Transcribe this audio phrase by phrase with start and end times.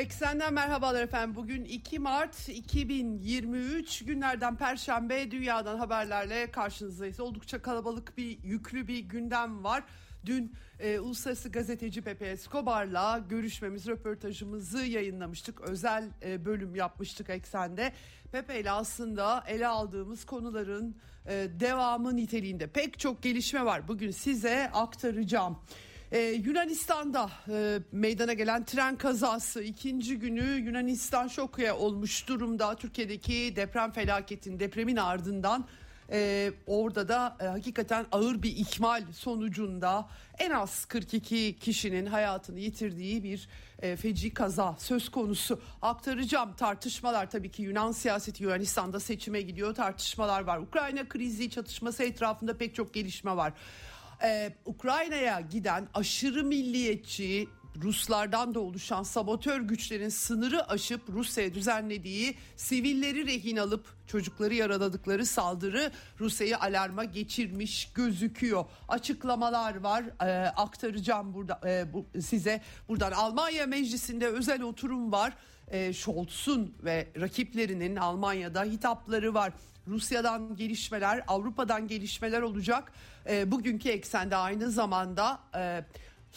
[0.00, 1.36] Eksenden merhabalar efendim.
[1.36, 7.20] Bugün 2 Mart 2023 günlerden Perşembe dünyadan haberlerle karşınızdayız.
[7.20, 9.84] Oldukça kalabalık bir yüklü bir gündem var.
[10.26, 15.60] Dün e, Uluslararası Gazeteci Pepe Escobar'la görüşmemiz, röportajımızı yayınlamıştık.
[15.60, 17.92] Özel e, bölüm yapmıştık Eksen'de.
[18.32, 20.96] Pepe ile aslında ele aldığımız konuların
[21.26, 23.88] e, devamı niteliğinde pek çok gelişme var.
[23.88, 25.58] Bugün size aktaracağım.
[26.12, 32.74] Ee, Yunanistan'da e, meydana gelen tren kazası ikinci günü Yunanistan şokuya olmuş durumda.
[32.74, 35.66] Türkiye'deki deprem felaketin depremin ardından
[36.12, 43.24] e, orada da e, hakikaten ağır bir ihmal sonucunda en az 42 kişinin hayatını yitirdiği
[43.24, 43.48] bir
[43.82, 45.60] e, feci kaza söz konusu.
[45.82, 50.58] Aktaracağım tartışmalar tabii ki Yunan siyaseti Yunanistan'da seçime gidiyor tartışmalar var.
[50.58, 53.52] Ukrayna krizi çatışması etrafında pek çok gelişme var
[54.22, 57.48] ee, Ukrayna'ya giden aşırı milliyetçi
[57.82, 65.92] Ruslardan da oluşan sabotör güçlerin sınırı aşıp Rusya'ya düzenlediği sivilleri rehin alıp çocukları yaraladıkları saldırı
[66.20, 68.64] Rusya'yı alarma geçirmiş gözüküyor.
[68.88, 72.60] Açıklamalar var e, aktaracağım burada e, bu, size.
[72.88, 75.36] Buradan Almanya Meclisi'nde özel oturum var.
[75.68, 79.52] E, Scholz'un ve rakiplerinin Almanya'da hitapları var.
[79.88, 82.92] Rusya'dan gelişmeler, Avrupa'dan gelişmeler olacak.
[83.28, 85.84] E, bugünkü eksende aynı zamanda e,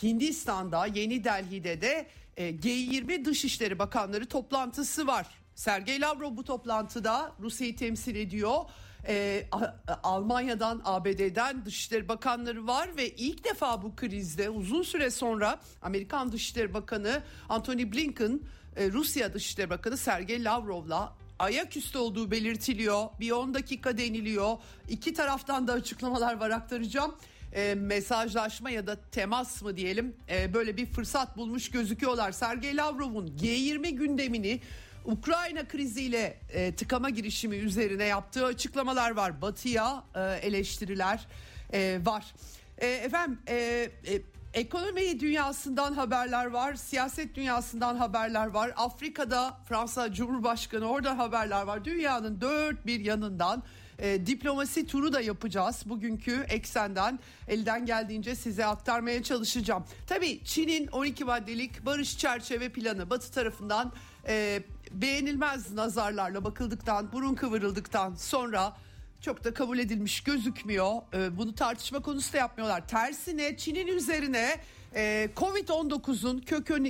[0.03, 5.27] Hindistan'da, Yeni Delhi'de de e, G20 Dışişleri Bakanları toplantısı var.
[5.55, 8.57] Sergey Lavrov bu toplantıda Rusya'yı temsil ediyor.
[9.07, 9.47] Ee,
[10.03, 16.73] Almanya'dan, ABD'den Dışişleri Bakanları var ve ilk defa bu krizde uzun süre sonra Amerikan Dışişleri
[16.73, 18.39] Bakanı Antony Blinken,
[18.75, 23.05] e, Rusya Dışişleri Bakanı Sergey Lavrov'la ayaküstü olduğu belirtiliyor.
[23.19, 24.57] Bir 10 dakika deniliyor.
[24.89, 27.15] İki taraftan da açıklamalar var aktaracağım.
[27.55, 32.31] E, mesajlaşma ya da temas mı diyelim e, böyle bir fırsat bulmuş gözüküyorlar.
[32.31, 34.59] Sergey Lavrov'un G20 gündemini
[35.05, 39.41] Ukrayna kriziyle e, tıkama girişimi üzerine yaptığı açıklamalar var.
[39.41, 41.27] Batı'ya e, eleştiriler
[41.73, 42.25] e, var.
[42.77, 43.55] E, efendim e,
[44.07, 44.21] e,
[44.53, 48.73] Ekonomi dünyasından haberler var, siyaset dünyasından haberler var.
[48.75, 51.85] Afrika'da Fransa Cumhurbaşkanı orada haberler var.
[51.85, 53.63] Dünyanın dört bir yanından
[53.99, 55.83] e, diplomasi turu da yapacağız.
[55.85, 59.85] Bugünkü eksenden elden geldiğince size aktarmaya çalışacağım.
[60.07, 63.91] Tabii Çin'in 12 maddelik barış çerçeve planı Batı tarafından
[64.27, 68.73] e, beğenilmez nazarlarla bakıldıktan, burun kıvırıldıktan sonra
[69.23, 70.91] çok da kabul edilmiş gözükmüyor.
[71.13, 72.87] Ee, bunu tartışma konusu da yapmıyorlar.
[72.87, 74.55] Tersine Çin'in üzerine
[74.95, 76.39] e, Covid-19'un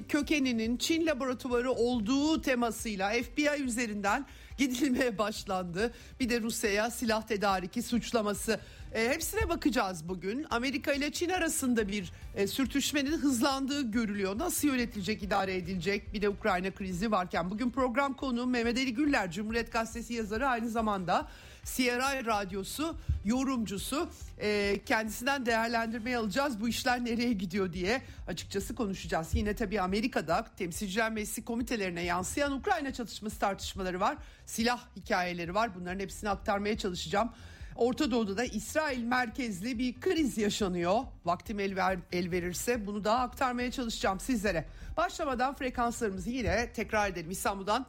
[0.08, 4.25] kökeninin Çin laboratuvarı olduğu temasıyla FBI üzerinden
[4.58, 5.94] gidilmeye başlandı.
[6.19, 8.59] Bir de Rusya'ya silah tedariki suçlaması.
[8.94, 10.46] E, hepsine bakacağız bugün.
[10.50, 14.38] Amerika ile Çin arasında bir e, sürtüşmenin hızlandığı görülüyor.
[14.38, 16.13] Nasıl yönetilecek, idare edilecek?
[16.13, 20.69] Bir de Ukrayna krizi varken bugün program konu Mehmet Ali Güller, Cumhuriyet Gazetesi yazarı aynı
[20.69, 21.28] zamanda
[21.66, 24.09] CRI Radyosu yorumcusu
[24.41, 29.28] e, kendisinden değerlendirmeye alacağız bu işler nereye gidiyor diye açıkçası konuşacağız.
[29.34, 34.18] Yine tabii Amerika'da temsilciler meclisi komitelerine yansıyan Ukrayna çatışması tartışmaları var.
[34.46, 37.29] Silah hikayeleri var bunların hepsini aktarmaya çalışacağım.
[37.75, 41.00] Orta Doğu'da da İsrail merkezli bir kriz yaşanıyor.
[41.25, 44.66] Vaktim el, ver, el verirse bunu daha aktarmaya çalışacağım sizlere.
[44.97, 47.31] Başlamadan frekanslarımızı yine tekrar edelim.
[47.31, 47.85] İstanbul'dan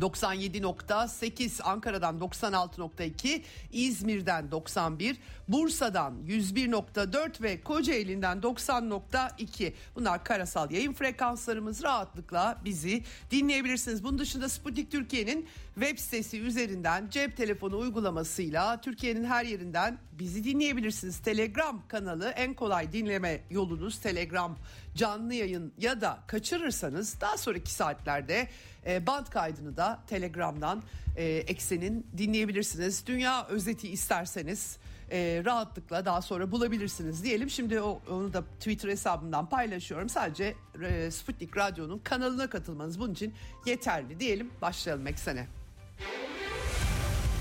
[0.00, 3.42] 97.8 Ankara'dan 96.2
[3.72, 5.16] İzmir'den 91
[5.48, 14.04] Bursa'dan 101.4 ve Kocaeli'nden 90.2 bunlar karasal yayın frekanslarımız rahatlıkla bizi dinleyebilirsiniz.
[14.04, 21.18] Bunun dışında Sputnik Türkiye'nin web sitesi üzerinden cep telefonu uygulamasıyla Türkiye'nin her yerinden bizi dinleyebilirsiniz.
[21.18, 24.56] Telegram kanalı en kolay dinleme yolunuz Telegram
[24.94, 28.48] canlı yayın ya da kaçırırsanız daha sonraki saatlerde
[28.86, 30.82] e, band kaydını da Telegram'dan
[31.16, 33.06] e, Eksen'in dinleyebilirsiniz.
[33.06, 34.78] Dünya özeti isterseniz
[35.10, 37.50] e, rahatlıkla daha sonra bulabilirsiniz diyelim.
[37.50, 40.08] Şimdi o, onu da Twitter hesabımdan paylaşıyorum.
[40.08, 43.34] Sadece e, Sputnik Radyo'nun kanalına katılmanız bunun için
[43.66, 44.50] yeterli diyelim.
[44.62, 45.46] Başlayalım Eksen'e.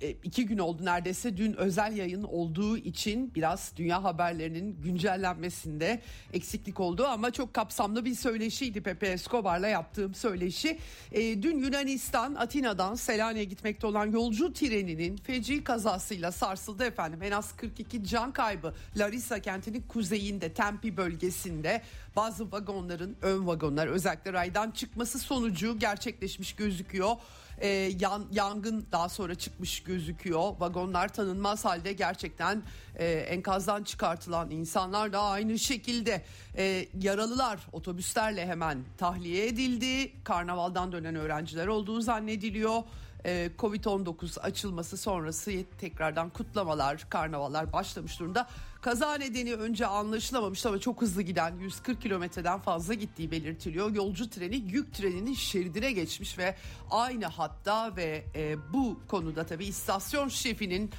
[0.00, 6.02] iki gün oldu neredeyse dün özel yayın olduğu için biraz dünya haberlerinin güncellenmesinde
[6.32, 10.78] eksiklik oldu ama çok kapsamlı bir söyleşiydi Pepe Escobar'la yaptığım söyleşi.
[11.12, 17.22] E, dün Yunanistan Atina'dan Selanik'e gitmekte olan yolcu treninin feci kazasıyla sarsıldı efendim.
[17.22, 21.82] En az 42 can kaybı Larissa kentinin kuzeyinde Tempi bölgesinde
[22.16, 27.16] bazı vagonların ön vagonlar özellikle raydan çıkması sonucu gerçekleşmiş gözüküyor
[27.60, 27.68] e,
[28.00, 30.52] yan, yangın daha sonra çıkmış gözüküyor.
[30.60, 32.62] Vagonlar tanınmaz halde gerçekten
[32.96, 36.24] e, enkazdan çıkartılan insanlar da aynı şekilde
[36.56, 40.12] e, yaralılar otobüslerle hemen tahliye edildi.
[40.24, 42.82] Karnavaldan dönen öğrenciler olduğu zannediliyor.
[43.24, 48.48] Ee, Covid-19 açılması sonrası tekrardan kutlamalar, karnavallar başlamış durumda.
[48.80, 53.94] Kaza nedeni önce anlaşılamamış ama çok hızlı giden 140 kilometreden fazla gittiği belirtiliyor.
[53.94, 56.54] Yolcu treni yük treninin şeridine geçmiş ve
[56.90, 60.90] aynı hatta ve e, bu konuda tabii istasyon şefinin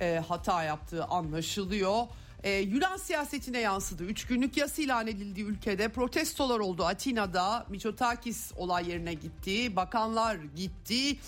[0.00, 2.06] e, hata yaptığı anlaşılıyor.
[2.42, 4.04] Ee, Yunan siyasetine yansıdı.
[4.04, 6.84] Üç günlük yas ilan edildiği ülkede protestolar oldu.
[6.84, 9.76] Atina'da Mitsotakis olay yerine gitti.
[9.76, 11.18] Bakanlar gitti.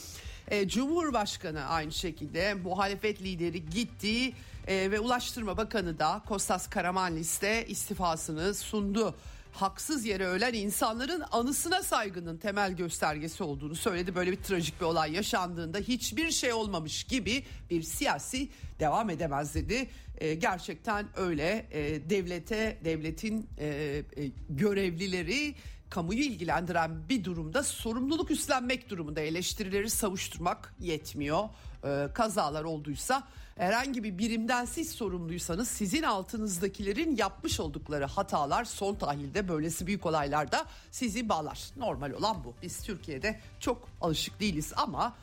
[0.51, 4.33] E, Cumhurbaşkanı aynı şekilde muhalefet lideri gitti
[4.67, 9.15] e, ve Ulaştırma Bakanı da Kostas Karamanlis de istifasını sundu
[9.53, 14.15] haksız yere ölen insanların anısına saygının temel göstergesi olduğunu söyledi.
[14.15, 18.49] Böyle bir trajik bir olay yaşandığında hiçbir şey olmamış gibi bir siyasi
[18.81, 19.91] devam edemez dedi.
[20.19, 24.03] E, gerçekten öyle e, devlete devletin e, e,
[24.51, 25.55] görevlileri
[25.91, 31.49] kamuyu ilgilendiren bir durumda sorumluluk üstlenmek durumunda eleştirileri savuşturmak yetmiyor.
[31.85, 33.23] Ee, kazalar olduysa
[33.57, 40.65] herhangi bir birimden siz sorumluysanız sizin altınızdakilerin yapmış oldukları hatalar son tahlilde böylesi büyük olaylarda
[40.91, 41.71] sizi bağlar.
[41.77, 42.55] Normal olan bu.
[42.63, 45.15] Biz Türkiye'de çok alışık değiliz ama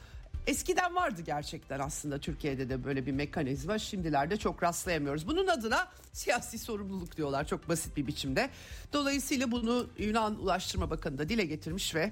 [0.47, 3.79] Eskiden vardı gerçekten aslında Türkiye'de de böyle bir mekanizma.
[3.79, 5.27] Şimdilerde çok rastlayamıyoruz.
[5.27, 8.49] Bunun adına siyasi sorumluluk diyorlar çok basit bir biçimde.
[8.94, 12.11] Dolayısıyla bunu Yunan Ulaştırma Bakanı da dile getirmiş ve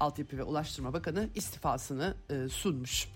[0.00, 3.08] Altyapı ve Ulaştırma Bakanı istifasını e, sunmuş.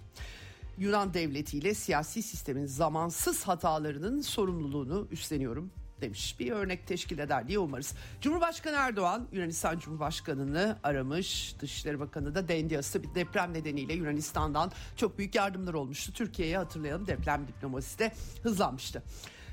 [0.79, 5.71] Yunan devletiyle siyasi sistemin zamansız hatalarının sorumluluğunu üstleniyorum
[6.01, 6.37] demiş.
[6.41, 7.95] Bir örnek teşkil eder diye umarız.
[8.21, 11.55] Cumhurbaşkanı Erdoğan Yunanistan Cumhurbaşkanı'nı aramış.
[11.61, 16.13] Dışişleri Bakanı da Dendias'ta bir deprem nedeniyle Yunanistan'dan çok büyük yardımlar olmuştu.
[16.13, 18.13] Türkiye'ye hatırlayalım deprem diplomasisi de
[18.43, 19.03] hızlanmıştı.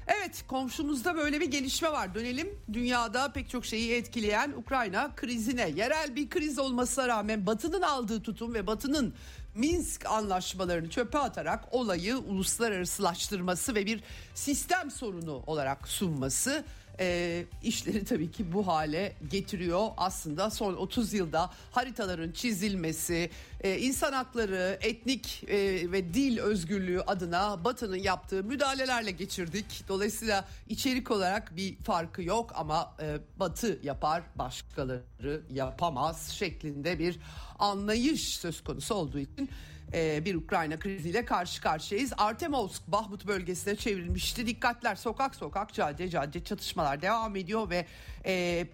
[0.07, 2.15] Evet komşumuzda böyle bir gelişme var.
[2.15, 5.69] Dönelim dünyada pek çok şeyi etkileyen Ukrayna krizine.
[5.69, 9.13] Yerel bir kriz olmasına rağmen Batı'nın aldığı tutum ve Batı'nın
[9.55, 14.03] Minsk anlaşmalarını çöpe atarak olayı uluslararasılaştırması ve bir
[14.33, 16.63] sistem sorunu olarak sunması
[16.99, 19.87] e, işleri tabii ki bu hale getiriyor.
[19.97, 23.29] Aslında son 30 yılda haritaların çizilmesi,
[23.61, 25.57] e, insan hakları, etnik e,
[25.91, 29.83] ve dil özgürlüğü adına Batı'nın yaptığı müdahalelerle geçirdik.
[29.87, 37.19] Dolayısıyla içerik olarak bir farkı yok ama e, Batı yapar, başkaları yapamaz şeklinde bir
[37.59, 39.49] anlayış söz konusu olduğu için
[39.93, 42.13] e, bir Ukrayna kriziyle karşı karşıyayız.
[42.17, 44.47] Artemovsk Bahmut bölgesine çevrilmişti.
[44.47, 47.85] Dikkatler sokak sokak cadde cadde çatışmalar devam ediyor ve
[48.25, 48.65] e,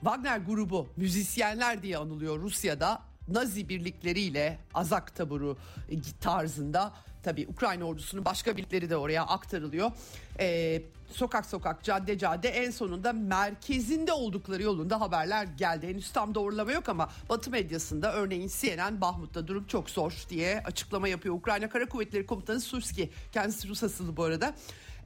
[0.00, 3.02] Wagner grubu müzisyenler diye anılıyor Rusya'da.
[3.28, 5.56] Nazi birlikleriyle Azak taburu
[6.20, 9.90] tarzında tabi Ukrayna ordusunun başka birlikleri de oraya aktarılıyor.
[10.40, 15.88] Ee, sokak sokak cadde cadde en sonunda merkezinde oldukları yolunda haberler geldi.
[15.88, 21.08] Henüz tam doğrulama yok ama Batı medyasında örneğin CNN Bahmut'ta durum çok zor diye açıklama
[21.08, 21.34] yapıyor.
[21.34, 24.54] Ukrayna Kara Kuvvetleri Komutanı Surski kendisi Rus asıllı bu arada.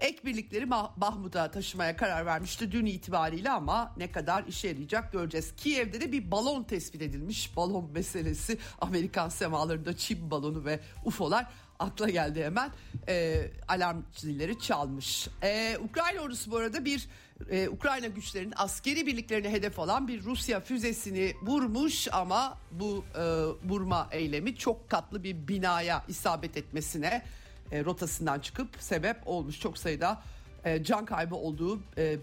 [0.01, 5.53] Ek birlikleri Bahmut'a taşımaya karar vermişti dün itibariyle ama ne kadar işe yarayacak göreceğiz.
[5.57, 7.57] Kiev'de de bir balon tespit edilmiş.
[7.57, 11.47] Balon meselesi Amerikan semalarında Çin balonu ve UFO'lar
[11.79, 12.71] akla geldi hemen.
[13.09, 15.29] E, alarm zilleri çalmış.
[15.43, 17.09] E, Ukrayna ordusu bu arada bir
[17.51, 23.23] e, Ukrayna güçlerinin askeri birliklerini hedef alan bir Rusya füzesini vurmuş ama bu e,
[23.69, 27.23] vurma eylemi çok katlı bir binaya isabet etmesine
[27.73, 29.61] e, rotasından çıkıp sebep olmuş.
[29.61, 30.23] Çok sayıda
[30.65, 32.19] e, can kaybı olduğu e, e,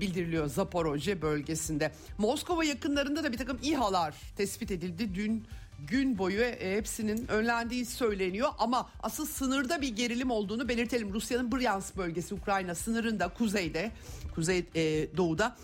[0.00, 1.92] bildiriliyor Zaporoje bölgesinde.
[2.18, 5.14] Moskova yakınlarında da bir takım İHA'lar tespit edildi.
[5.14, 5.46] Dün
[5.78, 11.12] gün boyu e, hepsinin önlendiği söyleniyor ama asıl sınırda bir gerilim olduğunu belirtelim.
[11.14, 13.90] Rusya'nın Bryansk bölgesi Ukrayna sınırında kuzeyde,
[14.34, 15.56] kuzey e, doğuda.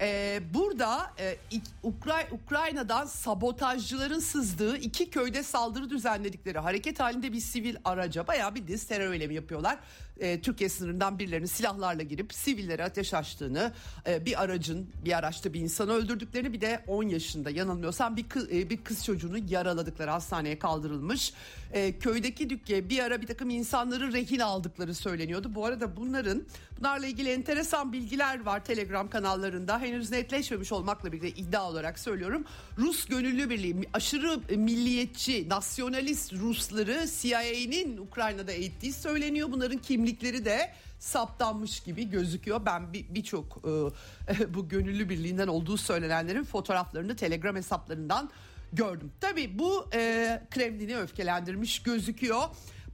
[0.00, 1.36] Ee, burada e,
[1.82, 8.66] Ukray Ukrayna'dan sabotajcıların sızdığı iki köyde saldırı düzenledikleri hareket halinde bir sivil araca bayağı bir
[8.66, 9.78] diz terör eylemi yapıyorlar.
[10.20, 13.72] E, Türkiye sınırından birilerinin silahlarla girip sivillere ateş açtığını,
[14.06, 18.52] e, bir aracın bir araçta bir insanı öldürdüklerini bir de 10 yaşında yanılmıyorsam bir kız,
[18.52, 21.32] e, bir kız çocuğunu yaraladıkları hastaneye kaldırılmış.
[21.72, 25.54] E, köydeki dükke bir ara bir takım insanları rehin aldıkları söyleniyordu.
[25.54, 26.42] Bu arada bunların
[26.78, 29.78] bunlarla ilgili enteresan bilgiler var Telegram kanallarında.
[29.78, 32.44] Henüz netleşmemiş olmakla birlikte iddia olarak söylüyorum.
[32.78, 39.48] Rus Gönüllü Birliği aşırı milliyetçi, nasyonalist Rusları CIA'nin Ukrayna'da eğittiği söyleniyor.
[39.52, 42.66] Bunların kimlikleri de saptanmış gibi gözüküyor.
[42.66, 48.30] Ben birçok bir e, bu gönüllü birliğinden olduğu söylenenlerin fotoğraflarını Telegram hesaplarından
[48.72, 49.12] gördüm.
[49.20, 52.42] Tabii bu e, Kremlin'i öfkelendirmiş gözüküyor.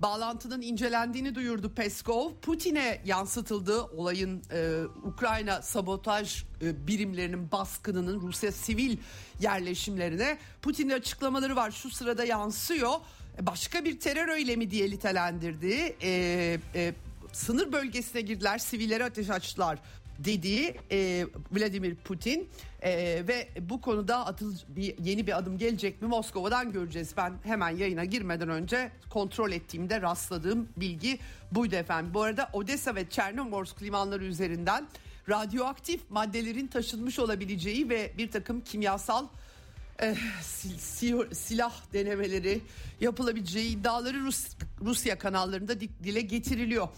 [0.03, 2.33] Bağlantının incelendiğini duyurdu Peskov.
[2.43, 8.97] Putin'e yansıtıldığı olayın e, Ukrayna sabotaj e, birimlerinin baskınının Rusya sivil
[9.41, 11.71] yerleşimlerine Putin'in açıklamaları var.
[11.71, 12.93] Şu sırada yansıyor.
[13.39, 15.97] E, başka bir terör eylemi diye nitelendirdi.
[16.03, 16.11] E,
[16.75, 16.95] e,
[17.33, 19.79] sınır bölgesine girdiler, sivillere ateş açtılar
[20.19, 22.49] dediği e, Vladimir Putin
[22.83, 22.93] e,
[23.29, 27.15] ve bu konuda atıl bir yeni bir adım gelecek mi Moskova'dan göreceğiz.
[27.17, 31.19] Ben hemen yayına girmeden önce kontrol ettiğimde rastladığım bilgi
[31.53, 32.15] buydu efendim.
[32.15, 34.89] Bu arada Odessa ve Çernomorsk limanları üzerinden
[35.29, 39.27] radyoaktif maddelerin taşınmış olabileceği ve bir takım kimyasal
[40.03, 40.17] eh,
[41.33, 42.61] silah denemeleri
[43.01, 44.47] yapılabileceği iddiaları Rus,
[44.81, 46.89] Rusya kanallarında dile getiriliyor.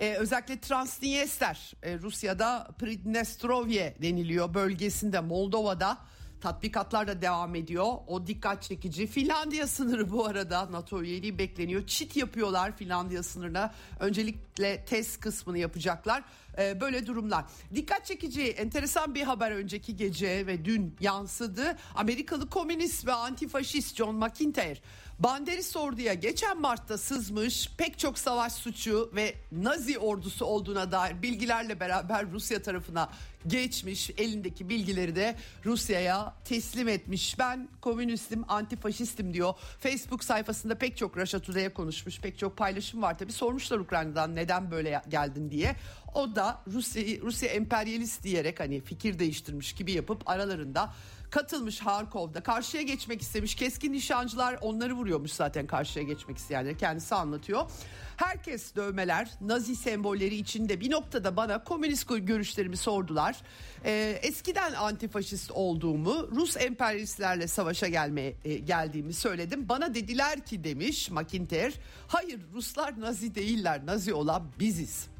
[0.00, 5.98] Ee, özellikle Transnistria e, Rusya'da Pridnestrovye deniliyor bölgesinde Moldova'da
[6.42, 7.86] tatbikatlar da devam ediyor.
[8.06, 9.06] O dikkat çekici.
[9.06, 11.86] Finlandiya sınırı bu arada NATO üyeliği bekleniyor.
[11.86, 13.74] Çit yapıyorlar Finlandiya sınırına.
[14.00, 16.22] Öncelikle test kısmını yapacaklar.
[16.58, 17.44] Ee, böyle durumlar.
[17.74, 21.76] Dikkat çekici enteresan bir haber önceki gece ve dün yansıdı.
[21.94, 24.78] Amerikalı komünist ve antifaşist John McIntyre
[25.22, 31.80] Banderis orduya geçen Mart'ta sızmış pek çok savaş suçu ve Nazi ordusu olduğuna dair bilgilerle
[31.80, 33.10] beraber Rusya tarafına
[33.46, 34.10] geçmiş.
[34.10, 37.38] Elindeki bilgileri de Rusya'ya teslim etmiş.
[37.38, 39.54] Ben komünistim, antifaşistim diyor.
[39.80, 42.20] Facebook sayfasında pek çok Russia Today'e konuşmuş.
[42.20, 43.32] Pek çok paylaşım var tabii.
[43.32, 45.76] Sormuşlar Ukrayna'dan neden böyle geldin diye.
[46.14, 50.90] O da Rusya Rusya emperyalist diyerek hani fikir değiştirmiş gibi yapıp aralarında
[51.32, 52.42] katılmış Harkov'da.
[52.42, 53.54] Karşıya geçmek istemiş.
[53.54, 56.76] Keskin nişancılar onları vuruyormuş zaten karşıya geçmek isteyenleri.
[56.76, 57.70] Kendisi anlatıyor.
[58.16, 63.36] Herkes dövmeler, Nazi sembolleri içinde bir noktada bana komünist görüşlerimi sordular.
[63.84, 69.68] Ee, eskiden antifaşist olduğumu, Rus emperyalistlerle savaşa gelmeye e, geldiğimi söyledim.
[69.68, 71.72] Bana dediler ki demiş McIntyre,
[72.08, 75.11] hayır Ruslar Nazi değiller, Nazi olan biziz.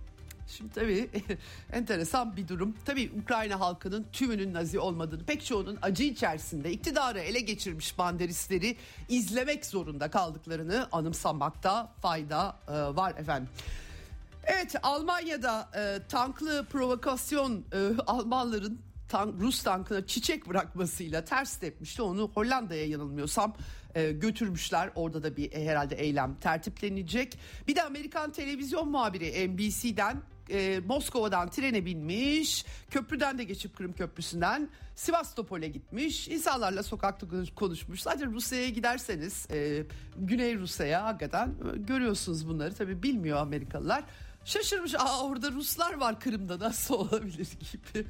[0.57, 1.11] Şimdi tabii
[1.73, 2.75] enteresan bir durum.
[2.85, 8.77] Tabii Ukrayna halkının tümünün Nazi olmadığını, pek çoğunun acı içerisinde iktidarı ele geçirmiş banderistleri
[9.09, 13.49] izlemek zorunda kaldıklarını anımsamakta fayda e, var efendim.
[14.45, 22.03] Evet Almanya'da e, tanklı provokasyon e, Almanların tank, Rus tankına çiçek bırakmasıyla ters tepmişti.
[22.03, 23.55] Onu Hollanda'ya yanılmıyorsam
[23.95, 24.91] e, götürmüşler.
[24.95, 27.39] Orada da bir e, herhalde eylem tertiplenecek.
[27.69, 34.69] Bir de Amerikan televizyon muhabiri NBC'den e, Moskova'dan trene binmiş, köprüden de geçip Kırım Köprüsü'nden
[34.95, 38.03] Sivastopol'e gitmiş, insanlarla sokakta konuşmuş.
[38.03, 39.83] Zaten Rusya'ya giderseniz, e,
[40.17, 42.75] Güney Rusya'ya hakikaten e, görüyorsunuz bunları.
[42.75, 44.05] Tabii bilmiyor Amerikalılar.
[44.45, 48.07] Şaşırmış, aa orada Ruslar var Kırım'da nasıl olabilir gibi.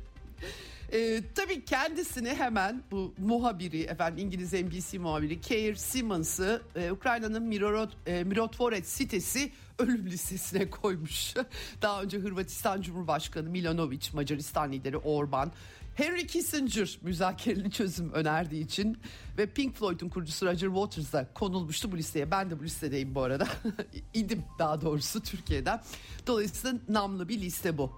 [0.93, 7.91] E, tabii kendisini hemen bu muhabiri efendim İngiliz NBC muhabiri Keir Simmons'ı e, Ukrayna'nın Mirorod,
[8.07, 11.35] e, sitesi ölüm listesine koymuş.
[11.83, 15.53] Daha önce Hırvatistan Cumhurbaşkanı Milanovic, Macaristan lideri Orban,
[15.95, 18.99] Henry Kissinger müzakereli çözüm önerdiği için
[19.39, 22.31] ve Pink Floyd'un kurucusu Roger Waters da konulmuştu bu listeye.
[22.31, 23.49] Ben de bu listedeyim bu arada.
[24.15, 25.83] İdim daha doğrusu Türkiye'den.
[26.27, 27.93] Dolayısıyla namlı bir liste bu.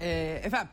[0.00, 0.68] Ee, efendim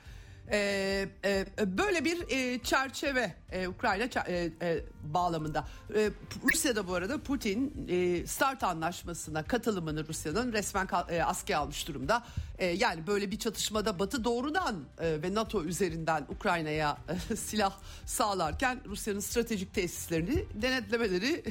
[0.52, 1.46] ee, e,
[1.78, 5.68] böyle bir e, çerçeve e, Ukrayna e, e, bağlamında.
[5.96, 6.10] E,
[6.44, 12.24] Rusya'da bu arada Putin e, START anlaşmasına katılımını Rusya'nın resmen e, askıya almış durumda.
[12.60, 16.98] E, yani böyle bir çatışmada Batı doğrudan e, ve NATO üzerinden Ukrayna'ya
[17.32, 21.44] e, silah sağlarken Rusya'nın stratejik tesislerini denetlemeleri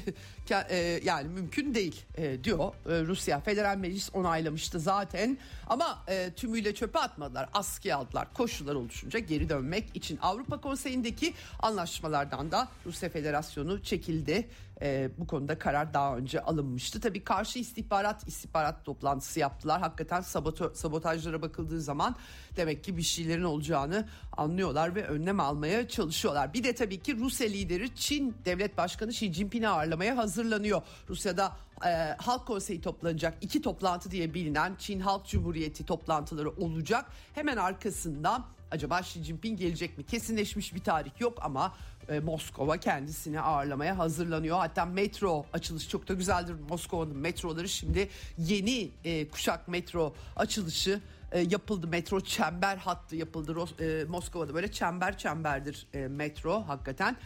[0.70, 3.40] e, yani mümkün değil e, diyor e, Rusya.
[3.40, 8.34] Federal Meclis onaylamıştı zaten ama e, tümüyle çöpe atmadılar, askıya aldılar.
[8.34, 14.49] Koşullar oluşunca geri dönmek için Avrupa Konseyi'ndeki anlaşmalardan da Rusya Federasyonu çekildi.
[14.82, 17.00] E, bu konuda karar daha önce alınmıştı.
[17.00, 19.80] Tabii karşı istihbarat istihbarat toplantısı yaptılar.
[19.80, 22.16] Hakikaten saboto, sabotajlara bakıldığı zaman
[22.56, 26.54] demek ki bir şeylerin olacağını anlıyorlar ve önlem almaya çalışıyorlar.
[26.54, 30.82] Bir de tabii ki Rusya lideri Çin Devlet Başkanı Xi Jinping'i ağırlamaya hazırlanıyor.
[31.08, 31.56] Rusya'da
[31.87, 37.06] e, Halk Konseyi toplanacak iki toplantı diye bilinen Çin Halk Cumhuriyeti toplantıları olacak.
[37.34, 40.06] Hemen arkasından acaba Xi Jinping gelecek mi?
[40.06, 41.73] Kesinleşmiş bir tarih yok ama
[42.08, 44.58] e, Moskova kendisini ağırlamaya hazırlanıyor.
[44.58, 46.54] Hatta metro açılışı çok da güzeldir.
[46.68, 48.08] Moskova'nın metroları şimdi
[48.38, 51.00] yeni e, kuşak metro açılışı
[51.34, 51.86] e, yapıldı.
[51.86, 53.66] Metro çember hattı yapıldı.
[53.80, 57.16] E, Moskova'da böyle çember çemberdir e, metro hakikaten.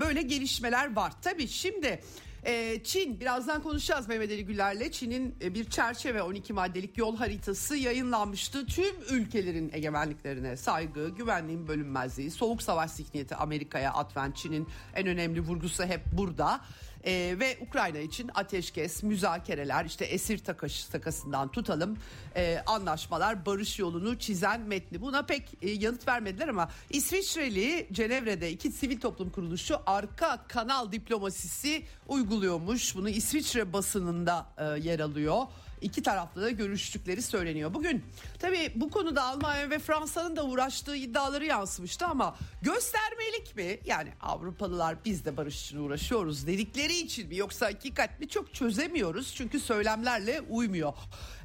[0.00, 1.12] Böyle gelişmeler var.
[1.22, 2.00] Tabii şimdi
[2.84, 4.90] Çin birazdan konuşacağız Mehmet Ali Güler'le.
[4.92, 8.66] Çin'in bir çerçeve 12 maddelik yol haritası yayınlanmıştı.
[8.66, 15.84] Tüm ülkelerin egemenliklerine saygı, güvenliğin bölünmezliği, soğuk savaş zihniyeti Amerika'ya atfen Çin'in en önemli vurgusu
[15.84, 16.60] hep burada.
[17.06, 21.96] Ee, ve Ukrayna için ateşkes, müzakereler, işte esir takış, takasından tutalım
[22.36, 25.00] e, anlaşmalar, barış yolunu çizen metni.
[25.00, 31.82] Buna pek e, yanıt vermediler ama İsviçreli Cenevre'de iki sivil toplum kuruluşu arka kanal diplomasisi
[32.08, 32.96] uyguluyormuş.
[32.96, 35.42] Bunu İsviçre basınında e, yer alıyor
[35.84, 37.74] iki taraflı da görüştükleri söyleniyor.
[37.74, 38.04] Bugün
[38.38, 43.78] tabii bu konuda Almanya ve Fransa'nın da uğraştığı iddiaları yansımıştı ama göstermelik mi?
[43.84, 49.34] Yani Avrupalılar biz de barış için uğraşıyoruz dedikleri için mi yoksa hakikat mi çok çözemiyoruz
[49.34, 50.92] çünkü söylemlerle uymuyor.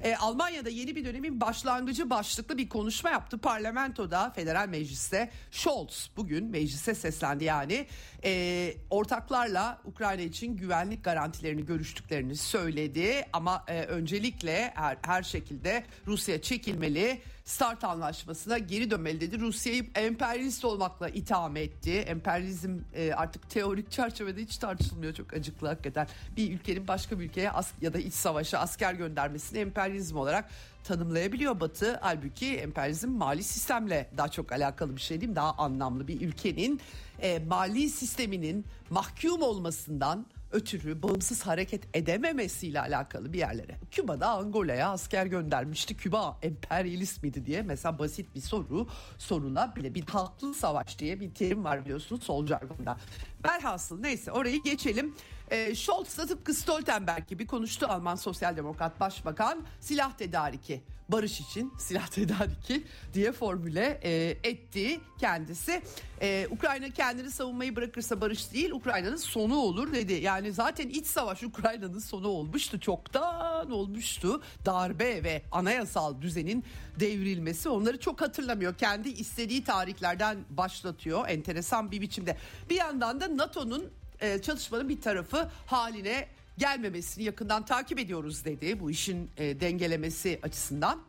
[0.03, 6.45] Ee, Almanya'da yeni bir dönemin başlangıcı başlıklı bir konuşma yaptı parlamentoda federal mecliste Scholz bugün
[6.45, 7.87] meclise seslendi yani
[8.23, 13.85] e, ortaklarla Ukrayna için güvenlik garantilerini görüştüklerini söyledi ama e,
[14.33, 19.39] öncelikle her, her şekilde Rusya çekilmeli START anlaşmasına geri dönmeli dedi.
[19.39, 21.91] Rusya'yı emperyalist olmakla itham etti.
[21.91, 26.07] Emperyalizm e, artık teorik çerçevede hiç tartışılmıyor çok acıklı hakikaten.
[26.37, 30.49] Bir ülkenin başka bir ülkeye as- ya da iç savaşa asker göndermesini emperyalizm olarak
[30.83, 31.97] tanımlayabiliyor Batı.
[32.01, 35.35] Halbuki emperyalizm mali sistemle daha çok alakalı bir şey değil mi?
[35.35, 36.79] Daha anlamlı bir ülkenin
[37.21, 43.75] e, mali sisteminin mahkum olmasından ötürü bağımsız hareket edememesiyle alakalı bir yerlere.
[43.91, 45.97] Küba'da Angola'ya asker göndermişti.
[45.97, 48.87] Küba emperyalist miydi diye mesela basit bir soru
[49.17, 49.95] sorulabilir.
[49.95, 52.97] Bir haklı savaş diye bir terim var biliyorsunuz sol jargonda.
[53.45, 55.15] Velhasıl neyse orayı geçelim.
[55.51, 61.73] E, Scholz da tıpkı Stoltenberg gibi konuştu Alman Sosyal Demokrat Başbakan silah tedariki barış için
[61.79, 62.83] silah tedariki
[63.13, 65.81] diye formüle e, etti kendisi.
[66.21, 70.13] E, Ukrayna kendini savunmayı bırakırsa barış değil Ukrayna'nın sonu olur dedi.
[70.13, 74.41] Yani zaten iç savaş Ukrayna'nın sonu olmuştu çoktan olmuştu.
[74.65, 76.63] Darbe ve anayasal düzenin
[76.99, 78.75] devrilmesi onları çok hatırlamıyor.
[78.75, 82.37] Kendi istediği tarihlerden başlatıyor enteresan bir biçimde.
[82.69, 86.27] Bir yandan da NATO'nun e, çalışmanın bir tarafı haline
[86.57, 91.01] gelmemesini yakından takip ediyoruz dedi bu işin e, dengelemesi açısından.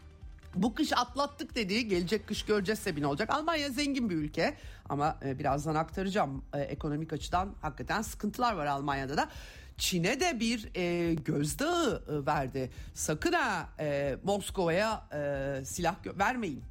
[0.54, 1.88] Bu kış atlattık dedi.
[1.88, 3.30] Gelecek kış göreceğiz ne olacak.
[3.30, 4.56] Almanya zengin bir ülke
[4.88, 6.44] ama e, birazdan aktaracağım.
[6.54, 9.28] E, ekonomik açıdan hakikaten sıkıntılar var Almanya'da da.
[9.78, 12.70] Çin'e de bir e, gözdağı e, verdi.
[12.94, 16.69] Sakın ha e, Moskova'ya e, silah vermeyin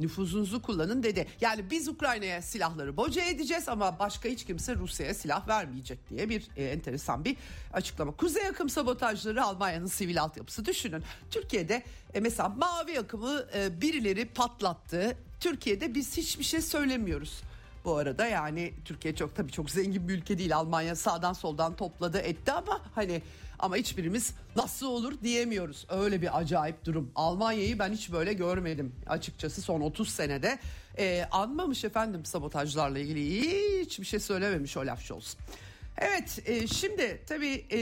[0.00, 1.26] nüfuzunuzu kullanın dedi.
[1.40, 6.48] Yani biz Ukrayna'ya silahları boca edeceğiz ama başka hiç kimse Rusya'ya silah vermeyecek diye bir
[6.56, 7.36] e, enteresan bir
[7.72, 8.12] açıklama.
[8.12, 11.02] Kuzey akım sabotajları Almanya'nın sivil altyapısı düşünün.
[11.30, 11.82] Türkiye'de
[12.14, 15.16] e, mesela mavi akımı e, birileri patlattı.
[15.40, 17.42] Türkiye'de biz hiçbir şey söylemiyoruz.
[17.84, 20.56] Bu arada yani Türkiye çok tabii çok zengin bir ülke değil.
[20.56, 23.22] Almanya sağdan soldan topladı etti ama hani
[23.60, 25.86] ama hiçbirimiz nasıl olur diyemiyoruz.
[25.88, 27.12] Öyle bir acayip durum.
[27.14, 30.58] Almanya'yı ben hiç böyle görmedim açıkçası son 30 senede.
[30.98, 33.40] Ee, anmamış efendim sabotajlarla ilgili
[33.80, 35.36] hiçbir şey söylememiş Olaf Scholz.
[35.98, 37.78] Evet e, şimdi tabii e,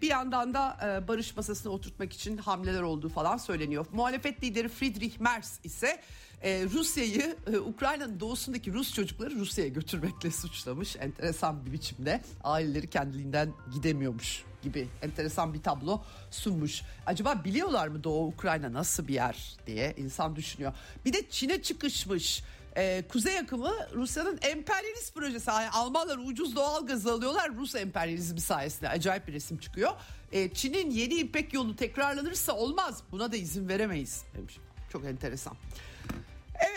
[0.00, 3.86] bir yandan da e, barış masasına oturtmak için hamleler olduğu falan söyleniyor.
[3.92, 6.00] Muhalefet lideri Friedrich Merz ise
[6.42, 10.96] e, Rusya'yı e, Ukrayna'nın doğusundaki Rus çocukları Rusya'ya götürmekle suçlamış.
[10.96, 16.82] Enteresan bir biçimde aileleri kendiliğinden gidemiyormuş gibi enteresan bir tablo sunmuş.
[17.06, 20.72] Acaba biliyorlar mı Doğu Ukrayna nasıl bir yer diye insan düşünüyor.
[21.04, 22.42] Bir de Çin'e çıkışmış.
[22.76, 25.50] Ee, Kuzey akımı Rusya'nın emperyalist projesi.
[25.50, 28.88] Yani Almanlar ucuz doğal gazı alıyorlar Rus emperyalizmi sayesinde.
[28.88, 29.90] Acayip bir resim çıkıyor.
[30.32, 33.02] Ee, Çin'in yeni İpek yolu tekrarlanırsa olmaz.
[33.12, 34.58] Buna da izin veremeyiz demiş.
[34.92, 35.56] Çok enteresan.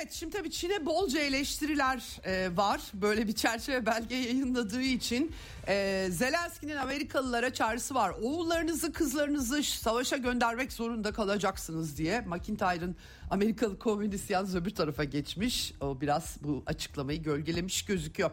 [0.03, 2.81] Evet şimdi tabii Çin'e bolca eleştiriler e, var.
[2.93, 5.31] Böyle bir çerçeve belge yayınladığı için
[5.67, 8.09] e, Zelenski'nin Amerikalılara çağrısı var.
[8.21, 12.21] Oğullarınızı kızlarınızı savaşa göndermek zorunda kalacaksınız diye.
[12.21, 12.95] McIntyre'ın
[13.29, 15.73] Amerikalı komünist yalnız öbür tarafa geçmiş.
[15.81, 18.31] O biraz bu açıklamayı gölgelemiş gözüküyor.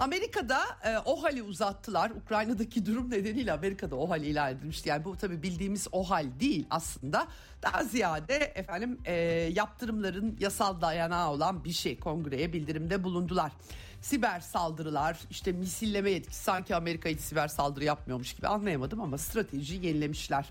[0.00, 2.10] Amerika'da e, OHAL'i uzattılar.
[2.10, 4.88] Ukrayna'daki durum nedeniyle Amerika'da OHAL ilan edilmişti.
[4.88, 7.26] Yani bu tabii bildiğimiz OHAL değil aslında.
[7.62, 9.14] Daha ziyade efendim e,
[9.54, 10.80] yaptırımların yasal
[11.10, 13.52] dayanağı olan bir şey kongreye bildirimde bulundular.
[14.00, 19.74] Siber saldırılar işte misilleme yetkisi sanki Amerika hiç siber saldırı yapmıyormuş gibi anlayamadım ama strateji
[19.74, 20.46] yenilemişler.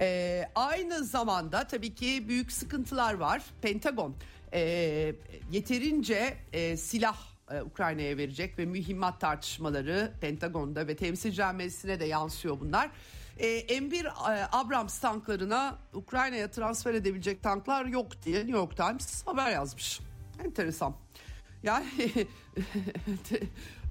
[0.00, 3.42] E, aynı zamanda tabii ki büyük sıkıntılar var.
[3.62, 4.14] Pentagon
[4.52, 4.60] e,
[5.52, 7.16] yeterince e, silah
[7.50, 12.90] e, Ukrayna'ya verecek ve mühimmat tartışmaları Pentagon'da ve Temsilciler Meclisi'ne de yansıyor bunlar.
[13.36, 19.50] E, M1 e, Abrams tanklarına Ukrayna'ya transfer edebilecek tanklar yok diye New York Times haber
[19.50, 20.00] yazmış.
[20.44, 20.94] Enteresan.
[21.62, 21.86] Yani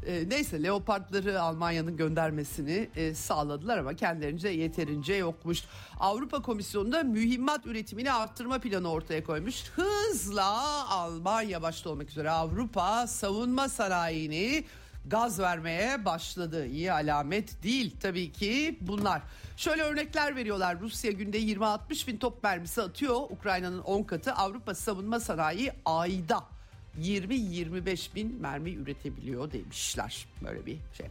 [0.05, 5.63] e, neyse Leopardları Almanya'nın göndermesini e, sağladılar ama kendilerince yeterince yokmuş.
[5.99, 9.63] Avrupa Komisyonu da mühimmat üretimini arttırma planı ortaya koymuş.
[9.69, 14.65] Hızla Almanya başta olmak üzere Avrupa savunma sanayini
[15.07, 16.65] gaz vermeye başladı.
[16.65, 19.21] İyi alamet değil tabii ki bunlar.
[19.57, 20.79] Şöyle örnekler veriyorlar.
[20.79, 23.15] Rusya günde 20-60 bin top mermisi atıyor.
[23.15, 24.33] Ukrayna'nın 10 katı.
[24.33, 26.54] Avrupa savunma sanayi ayda
[27.01, 30.27] 20-25 bin mermi üretebiliyor demişler.
[30.41, 31.07] Böyle bir şey.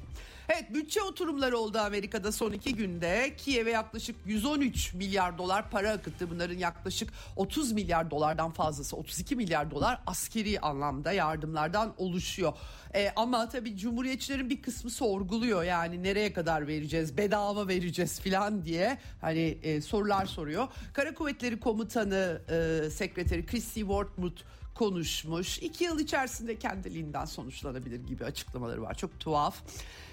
[0.49, 3.35] Evet bütçe oturumları oldu Amerika'da son iki günde.
[3.37, 6.31] Kiev'e yaklaşık 113 milyar dolar para akıttı.
[6.31, 12.53] Bunların yaklaşık 30 milyar dolardan fazlası 32 milyar dolar askeri anlamda yardımlardan oluşuyor.
[12.95, 18.99] Ee, ama tabii cumhuriyetçilerin bir kısmı sorguluyor yani nereye kadar vereceğiz bedava vereceğiz falan diye
[19.21, 20.69] hani e, sorular soruyor.
[20.93, 24.43] Kara Kuvvetleri Komutanı e, Sekreteri Christy Wortmuth
[24.75, 25.59] konuşmuş.
[25.59, 28.95] İki yıl içerisinde kendiliğinden sonuçlanabilir gibi açıklamaları var.
[28.95, 29.57] Çok tuhaf.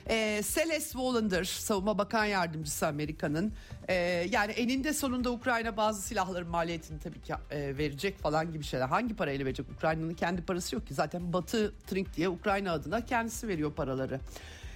[0.09, 3.53] E, Celeste Wallander savunma bakan yardımcısı Amerika'nın
[3.87, 3.93] e,
[4.31, 8.87] yani eninde sonunda Ukrayna bazı silahların maliyetini tabii ki e, verecek falan gibi şeyler.
[8.87, 9.65] Hangi parayla verecek?
[9.77, 14.19] Ukrayna'nın kendi parası yok ki zaten Batı Trink diye Ukrayna adına kendisi veriyor paraları.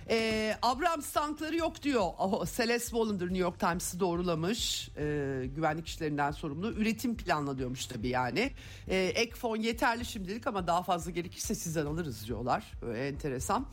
[0.09, 2.01] E, Abrams tankları yok diyor.
[2.17, 4.89] Oh, Celeste Wallander New York Times'ı doğrulamış.
[4.97, 5.03] E,
[5.55, 6.71] güvenlik işlerinden sorumlu.
[6.71, 8.51] Üretim planlanıyormuş tabii yani.
[8.87, 12.71] E, ek fon yeterli şimdilik ama daha fazla gerekirse sizden alırız diyorlar.
[12.81, 13.67] Böyle enteresan.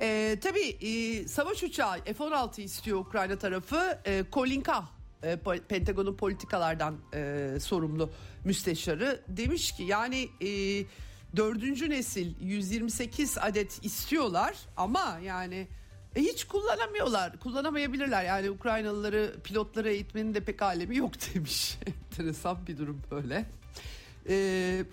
[0.00, 3.98] E, tabii e, savaş uçağı F-16 istiyor Ukrayna tarafı.
[4.04, 4.84] E, Kolinka
[5.22, 5.36] e,
[5.68, 8.10] Pentagon'un politikalardan e, sorumlu
[8.44, 10.48] müsteşarı demiş ki yani e,
[11.36, 15.68] dördüncü nesil 128 adet istiyorlar ama yani
[16.16, 17.40] e, hiç kullanamıyorlar.
[17.40, 18.24] Kullanamayabilirler.
[18.24, 21.78] Yani Ukraynalıları pilotlara eğitmenin de pek alemi yok demiş.
[21.86, 23.46] Enteresan bir durum böyle.
[24.30, 24.84] Ee,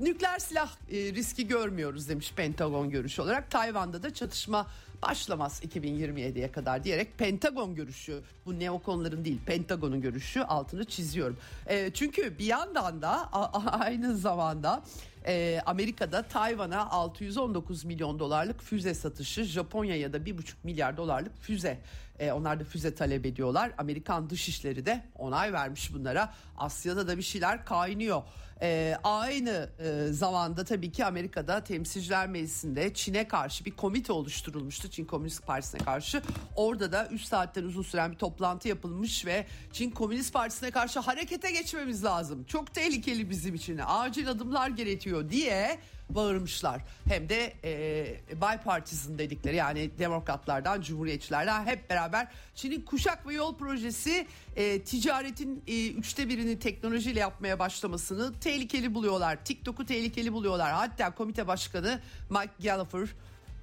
[0.00, 3.50] nükleer silah e, riski görmüyoruz demiş Pentagon görüşü olarak.
[3.50, 4.66] Tayvan'da da çatışma
[5.02, 11.36] başlamaz 2027'ye kadar diyerek Pentagon görüşü bu neokonların değil Pentagon'un görüşü altını çiziyorum.
[11.66, 14.82] E, çünkü bir yandan da a, aynı zamanda
[15.26, 21.80] e, Amerika'da Tayvan'a 619 milyon dolarlık füze satışı, Japonya'ya da 1,5 milyar dolarlık füze.
[22.18, 23.72] E, onlar da füze talep ediyorlar.
[23.78, 26.34] Amerikan dışişleri de onay vermiş bunlara.
[26.56, 28.22] Asya'da da bir şeyler kaynıyor.
[28.62, 34.90] E, aynı e, zamanda tabii ki Amerika'da Temsilciler Meclisi'nde Çin'e karşı bir komite oluşturulmuştu.
[34.90, 36.22] Çin Komünist Partisi'ne karşı.
[36.56, 41.50] Orada da 3 saatten uzun süren bir toplantı yapılmış ve Çin Komünist Partisi'ne karşı harekete
[41.50, 42.44] geçmemiz lazım.
[42.44, 43.80] Çok tehlikeli bizim için.
[43.86, 46.82] Acil adımlar gerekiyor diye bağırmışlar.
[47.08, 54.26] Hem de e, bipartisan dedikleri yani demokratlardan, cumhuriyetçilerden hep beraber Çin'in kuşak ve yol projesi
[54.56, 59.44] e, ticaretin e, üçte birini teknolojiyle yapmaya başlamasını tehlikeli buluyorlar.
[59.44, 60.72] TikTok'u tehlikeli buluyorlar.
[60.72, 62.00] Hatta komite başkanı
[62.30, 63.08] Mike Gallagher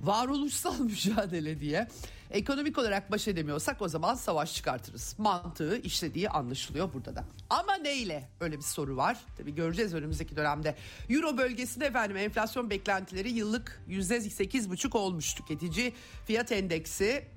[0.01, 1.87] varoluşsal mücadele diye
[2.31, 5.15] ekonomik olarak baş edemiyorsak o zaman savaş çıkartırız.
[5.17, 7.23] Mantığı işlediği anlaşılıyor burada da.
[7.49, 8.29] Ama neyle?
[8.39, 9.17] Öyle bir soru var.
[9.37, 10.75] Tabii göreceğiz önümüzdeki dönemde.
[11.09, 15.93] Euro bölgesinde efendim enflasyon beklentileri yıllık %8,5 olmuş tüketici
[16.25, 17.27] fiyat endeksi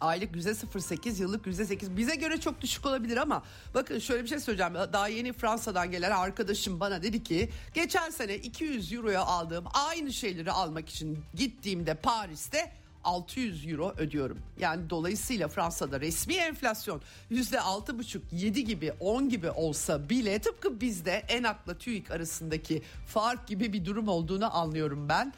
[0.00, 3.42] Aylık %08 yıllık %8 bize göre çok düşük olabilir ama
[3.74, 8.34] bakın şöyle bir şey söyleyeceğim daha yeni Fransa'dan gelen arkadaşım bana dedi ki geçen sene
[8.34, 12.72] 200 euroya aldığım aynı şeyleri almak için gittiğimde Paris'te
[13.06, 14.38] 600 euro ödüyorum.
[14.58, 22.10] Yani dolayısıyla Fransa'da resmi enflasyon %6,5-7 gibi 10 gibi olsa bile tıpkı bizde Enak'la TÜİK
[22.10, 25.32] arasındaki fark gibi bir durum olduğunu anlıyorum ben.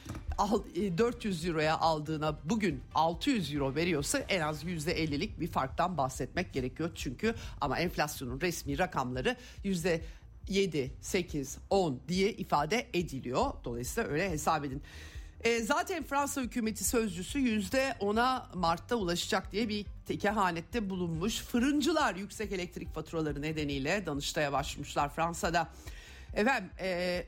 [0.99, 6.91] 400 e, euroya aldığına bugün 600 euro veriyorsa en az %50'lik bir farktan bahsetmek gerekiyor.
[6.95, 10.01] Çünkü ama enflasyonun resmi rakamları yüzde
[10.49, 13.47] 7, 8, 10 diye ifade ediliyor.
[13.65, 14.83] Dolayısıyla öyle hesap edin.
[15.45, 21.41] E, zaten Fransa hükümeti sözcüsü yüzde ona Mart'ta ulaşacak diye bir tekehanette bulunmuş.
[21.41, 25.69] Fırıncılar yüksek elektrik faturaları nedeniyle Danıştay'a başvurmuşlar Fransa'da.
[26.35, 26.71] Efendim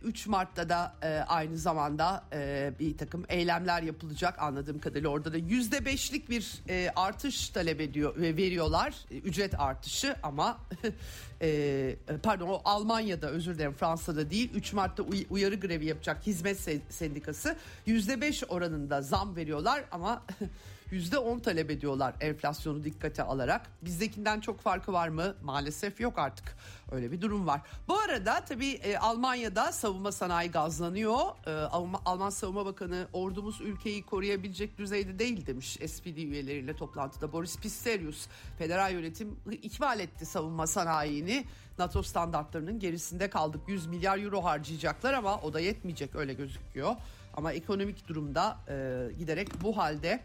[0.03, 5.09] 3 e, Mart'ta da e, aynı zamanda e, bir takım eylemler yapılacak anladığım kadarıyla.
[5.09, 6.63] Orada da yüzde beşlik bir
[6.97, 8.95] artış talep ediyor ve veriyorlar.
[9.11, 10.59] Ücret artışı ama
[12.23, 14.51] pardon o Almanya'da özür dilerim Fransa'da değil.
[14.55, 16.59] 3 Mart'ta uyarı grevi yapacak hizmet
[16.89, 20.23] sendikası yüzde beş oranında zam veriyorlar ama
[20.93, 23.67] %10 talep ediyorlar enflasyonu dikkate alarak.
[23.83, 25.35] Bizdekinden çok farkı var mı?
[25.43, 26.57] Maalesef yok artık.
[26.93, 27.61] Öyle bir durum var.
[27.89, 31.19] Bu arada tabii e, Almanya'da savunma sanayi gazlanıyor.
[31.47, 37.33] E, Alman, Alman Savunma Bakanı ordumuz ülkeyi koruyabilecek düzeyde değil demiş SPD üyeleriyle toplantıda.
[37.33, 38.27] Boris Pistorius
[38.59, 41.45] federal yönetim ihmal etti savunma sanayini.
[41.79, 43.61] NATO standartlarının gerisinde kaldık.
[43.69, 46.97] 100 milyar euro harcayacaklar ama o da yetmeyecek öyle gözüküyor.
[47.35, 50.21] Ama ekonomik durumda e, giderek bu halde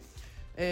[0.57, 0.65] e,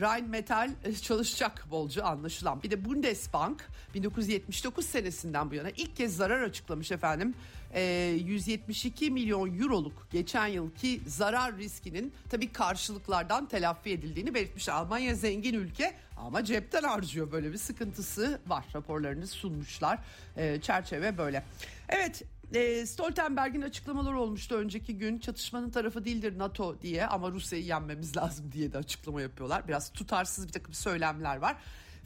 [0.00, 0.70] Rheinmetall
[1.02, 2.62] çalışacak bolca anlaşılan.
[2.62, 7.34] Bir de Bundesbank 1979 senesinden bu yana ilk kez zarar açıklamış efendim.
[7.74, 7.82] E,
[8.24, 14.68] 172 milyon euroluk geçen yılki zarar riskinin tabii karşılıklardan telafi edildiğini belirtmiş.
[14.68, 18.64] Almanya zengin ülke ama cepten harcıyor böyle bir sıkıntısı var.
[18.74, 19.98] Raporlarını sunmuşlar.
[20.36, 21.44] E, çerçeve böyle.
[21.88, 22.22] Evet
[22.54, 28.52] e, Stoltenberg'in açıklamaları olmuştu önceki gün çatışmanın tarafı değildir NATO diye ama Rusya'yı yenmemiz lazım
[28.52, 29.68] diye de açıklama yapıyorlar.
[29.68, 31.56] Biraz tutarsız bir takım söylemler var.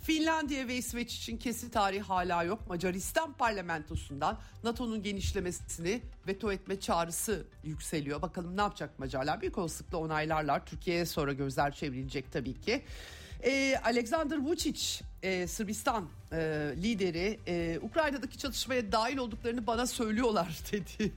[0.02, 2.68] Finlandiya ve İsveç için kesin tarih hala yok.
[2.68, 8.22] Macaristan parlamentosundan NATO'nun genişlemesini veto etme çağrısı yükseliyor.
[8.22, 9.40] Bakalım ne yapacak Macarlar?
[9.40, 10.66] Büyük olasılıkla onaylarlar.
[10.66, 12.84] Türkiye'ye sonra gözler çevrilecek tabii ki.
[13.44, 16.36] Ee, Alexander Vučić e, Sırbistan e,
[16.76, 21.12] lideri e, Ukrayna'daki çatışmaya dahil olduklarını bana söylüyorlar dedi.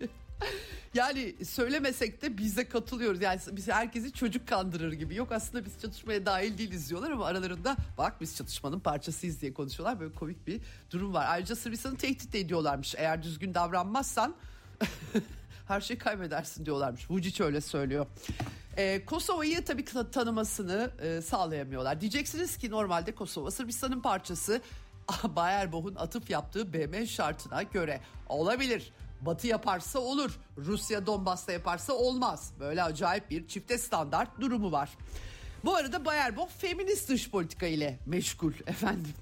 [0.93, 3.21] yani söylemesek de biz de katılıyoruz.
[3.21, 5.15] Yani biz herkesi çocuk kandırır gibi.
[5.15, 9.99] Yok aslında biz çatışmaya dahil değiliz diyorlar ama aralarında bak biz çatışmanın parçasıyız diye konuşuyorlar.
[9.99, 11.25] Böyle komik bir durum var.
[11.29, 12.95] Ayrıca Sırbistan'ı tehdit de ediyorlarmış.
[12.97, 14.35] Eğer düzgün davranmazsan
[15.67, 17.11] her şeyi kaybedersin diyorlarmış.
[17.11, 18.05] Vucic öyle söylüyor.
[18.77, 22.01] Ee, Kosova'yı tabii tanımasını e, sağlayamıyorlar.
[22.01, 24.61] Diyeceksiniz ki normalde Kosova Sırbistan'ın parçası
[25.23, 28.91] Bayerboh'un atıf yaptığı BM şartına göre olabilir.
[29.21, 30.39] Batı yaparsa olur.
[30.57, 32.51] Rusya Donbas'ta yaparsa olmaz.
[32.59, 34.89] Böyle acayip bir çifte standart durumu var.
[35.65, 39.13] Bu arada Bayerboh feminist dış politika ile meşgul efendim.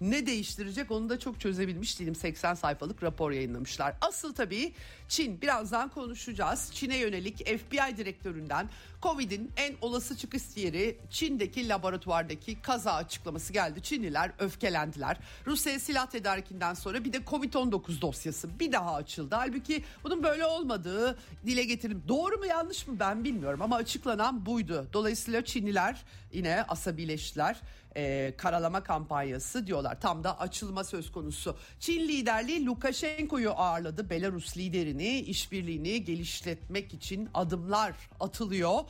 [0.00, 2.14] Ne değiştirecek onu da çok çözebilmiş değilim.
[2.14, 3.94] 80 sayfalık rapor yayınlamışlar.
[4.00, 4.72] Asıl tabii
[5.08, 5.40] Çin.
[5.42, 6.70] Birazdan konuşacağız.
[6.74, 8.68] Çin'e yönelik FBI direktöründen
[9.02, 13.82] Covid'in en olası çıkış yeri Çin'deki laboratuvardaki kaza açıklaması geldi.
[13.82, 15.16] Çinliler öfkelendiler.
[15.46, 19.34] Rusya silah tedarikinden sonra bir de Covid-19 dosyası bir daha açıldı.
[19.34, 22.08] Halbuki bunun böyle olmadığı dile getirildi.
[22.08, 24.86] Doğru mu yanlış mı ben bilmiyorum ama açıklanan buydu.
[24.92, 27.60] Dolayısıyla Çinliler yine asabileştiler
[27.96, 30.00] e, karalama kampanyası diyorlar.
[30.00, 31.56] Tam da açılma söz konusu.
[31.80, 34.10] Çin liderliği Lukashenko'yu ağırladı.
[34.10, 38.80] Belarus liderini işbirliğini geliştirmek için adımlar atılıyor.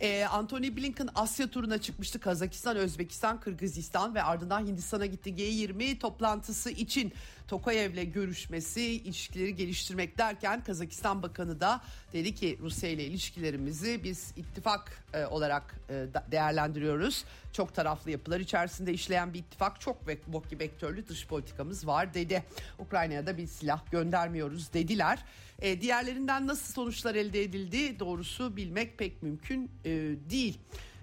[0.00, 2.20] E, Anthony Blinken Asya turuna çıkmıştı.
[2.20, 5.30] Kazakistan, Özbekistan, Kırgızistan ve ardından Hindistan'a gitti.
[5.30, 7.12] G20 toplantısı için
[7.48, 11.80] Tokayev'le görüşmesi, ilişkileri geliştirmek derken Kazakistan Bakanı da
[12.12, 17.24] dedi ki Rusya ile ilişkilerimizi biz ittifak e, olarak e, değerlendiriyoruz.
[17.52, 20.18] Çok taraflı yapılar içerisinde işleyen bir ittifak, çok ve
[20.52, 22.44] vektörlü dış politikamız var dedi.
[22.78, 25.18] Ukrayna'ya da bir silah göndermiyoruz dediler.
[25.58, 29.90] E, diğerlerinden nasıl sonuçlar elde edildi doğrusu bilmek pek mümkün e,
[30.30, 30.58] değil.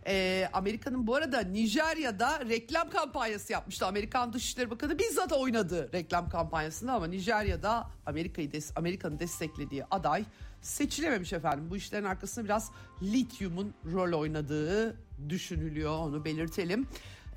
[0.08, 3.86] E, Amerika'nın bu arada Nijerya'da reklam kampanyası yapmıştı.
[3.86, 10.26] Amerikan Dışişleri Bakanı bizzat oynadı reklam kampanyasında ama Nijerya'da Amerika'yı des Amerika'nın desteklediği aday
[10.62, 11.68] seçilememiş efendim.
[11.70, 14.98] Bu işlerin arkasında biraz lityumun rol oynadığı
[15.30, 16.88] düşünülüyor onu belirtelim.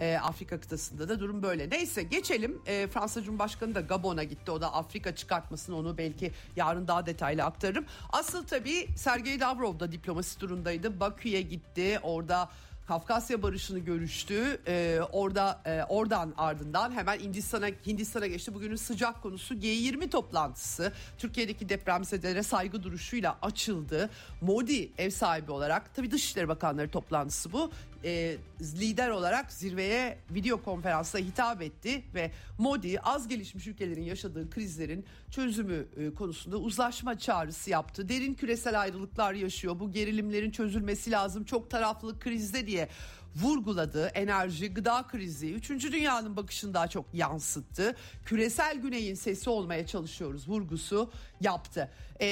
[0.00, 1.70] E, Afrika kıtasında da durum böyle.
[1.70, 2.62] Neyse geçelim.
[2.66, 4.50] E, Fransa Cumhurbaşkanı da Gabon'a gitti.
[4.50, 7.84] O da Afrika çıkartmasını onu belki yarın daha detaylı aktarırım.
[8.12, 11.00] Asıl tabii Sergey Lavrov da diplomasi turundaydı.
[11.00, 12.00] Bakü'ye gitti.
[12.02, 12.48] Orada
[12.86, 14.60] Kafkasya Barışı'nı görüştü.
[14.66, 18.54] Ee, orada e, oradan ardından hemen Hindistan'a Hindistan'a geçti.
[18.54, 20.92] Bugünün sıcak konusu G20 toplantısı.
[21.18, 24.10] Türkiye'deki depremzedelere saygı duruşuyla açıldı.
[24.40, 27.70] Modi ev sahibi olarak tabii Dışişleri Bakanları toplantısı bu
[28.06, 35.04] e, lider olarak zirveye video konferansla hitap etti ve Modi az gelişmiş ülkelerin yaşadığı krizlerin
[35.30, 38.08] çözümü e, konusunda uzlaşma çağrısı yaptı.
[38.08, 39.80] Derin küresel ayrılıklar yaşıyor.
[39.80, 41.44] Bu gerilimlerin çözülmesi lazım.
[41.44, 42.88] Çok taraflı krizde diye
[43.36, 44.06] vurguladı.
[44.06, 45.70] Enerji, gıda krizi, 3.
[45.70, 47.96] dünyanın bakışını daha çok yansıttı.
[48.24, 51.90] Küresel güneyin sesi olmaya çalışıyoruz vurgusu yaptı.
[52.20, 52.26] E,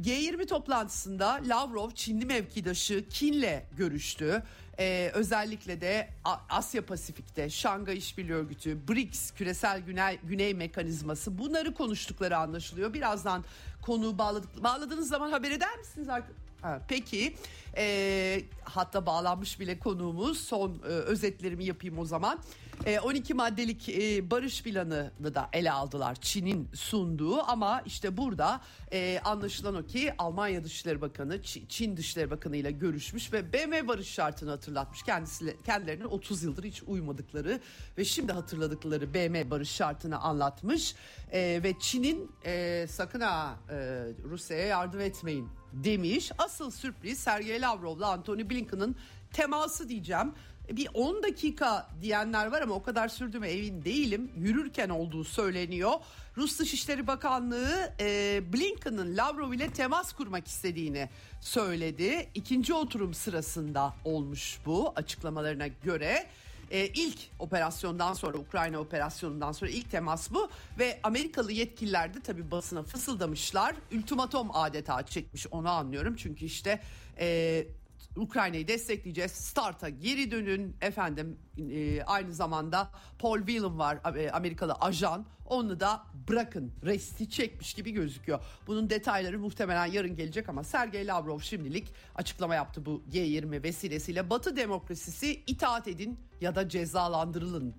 [0.00, 4.42] G20 toplantısında Lavrov Çinli mevkidaşı Kin'le görüştü.
[4.80, 6.08] Ee, özellikle de
[6.48, 12.94] Asya Pasifik'te Şangay İşbirliği Örgütü, BRICS küresel güney, güney mekanizması bunları konuştukları anlaşılıyor.
[12.94, 13.44] Birazdan
[13.82, 16.50] konuyu bağladık, bağladığınız zaman haber eder misiniz arkadaşlar?
[16.62, 17.34] Ha, peki
[17.76, 22.38] e, hatta bağlanmış bile konuğumuz son e, özetlerimi yapayım o zaman.
[22.86, 28.60] E, 12 maddelik e, barış planını da ele aldılar Çin'in sunduğu ama işte burada
[28.92, 34.08] e, anlaşılan o ki Almanya Dışişleri Bakanı Çin Dışişleri Bakanı ile görüşmüş ve BM barış
[34.08, 35.02] şartını hatırlatmış.
[35.02, 37.60] Kendisi, kendilerinin 30 yıldır hiç uymadıkları
[37.98, 40.94] ve şimdi hatırladıkları BM barış şartını anlatmış.
[41.32, 43.76] E, ve Çin'in e, sakın ha e,
[44.24, 46.32] Rusya'ya yardım etmeyin demiş.
[46.38, 48.96] Asıl sürpriz Sergey Lavrov'la Antony Blinken'ın
[49.32, 50.32] teması diyeceğim.
[50.70, 54.30] Bir 10 dakika diyenler var ama o kadar sürdü mü emin değilim.
[54.36, 55.92] Yürürken olduğu söyleniyor.
[56.36, 61.08] Rus Dışişleri Bakanlığı e, Blinken'ın Lavrov ile temas kurmak istediğini
[61.40, 62.28] söyledi.
[62.34, 66.26] İkinci oturum sırasında olmuş bu açıklamalarına göre.
[66.70, 72.50] E, ilk operasyondan sonra Ukrayna operasyonundan sonra ilk temas bu ve Amerikalı yetkililer de tabii
[72.50, 73.74] basına fısıldamışlar.
[73.96, 76.80] Ultimatom adeta çekmiş onu anlıyorum çünkü işte
[77.18, 77.66] e,
[78.16, 79.32] Ukrayna'yı destekleyeceğiz.
[79.32, 80.76] Start'a geri dönün.
[80.80, 85.26] Efendim e, aynı zamanda Paul Whelan var e, Amerikalı ajan.
[85.46, 86.72] Onu da bırakın.
[86.84, 88.40] Resti çekmiş gibi gözüküyor.
[88.66, 94.30] Bunun detayları muhtemelen yarın gelecek ama Sergey Lavrov şimdilik açıklama yaptı bu G20 vesilesiyle.
[94.30, 97.74] Batı demokrasisi itaat edin ya da cezalandırılın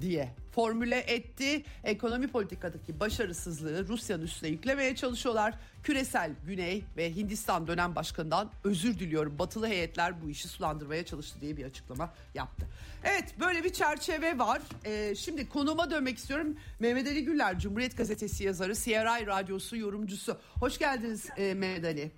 [0.00, 1.62] diye formüle etti.
[1.84, 5.54] Ekonomi politikadaki başarısızlığı Rusya'nın üstüne yüklemeye çalışıyorlar.
[5.82, 9.38] Küresel Güney ve Hindistan dönem başkanından özür diliyorum.
[9.38, 12.66] Batılı heyetler bu işi sulandırmaya çalıştı diye bir açıklama yaptı.
[13.04, 14.62] Evet böyle bir çerçeve var.
[14.84, 16.56] Ee, şimdi konuma dönmek istiyorum.
[16.80, 20.36] Mehmet Ali Güller Cumhuriyet Gazetesi yazarı, CRI Radyosu yorumcusu.
[20.60, 22.10] Hoş geldiniz e, Mehmet Ali.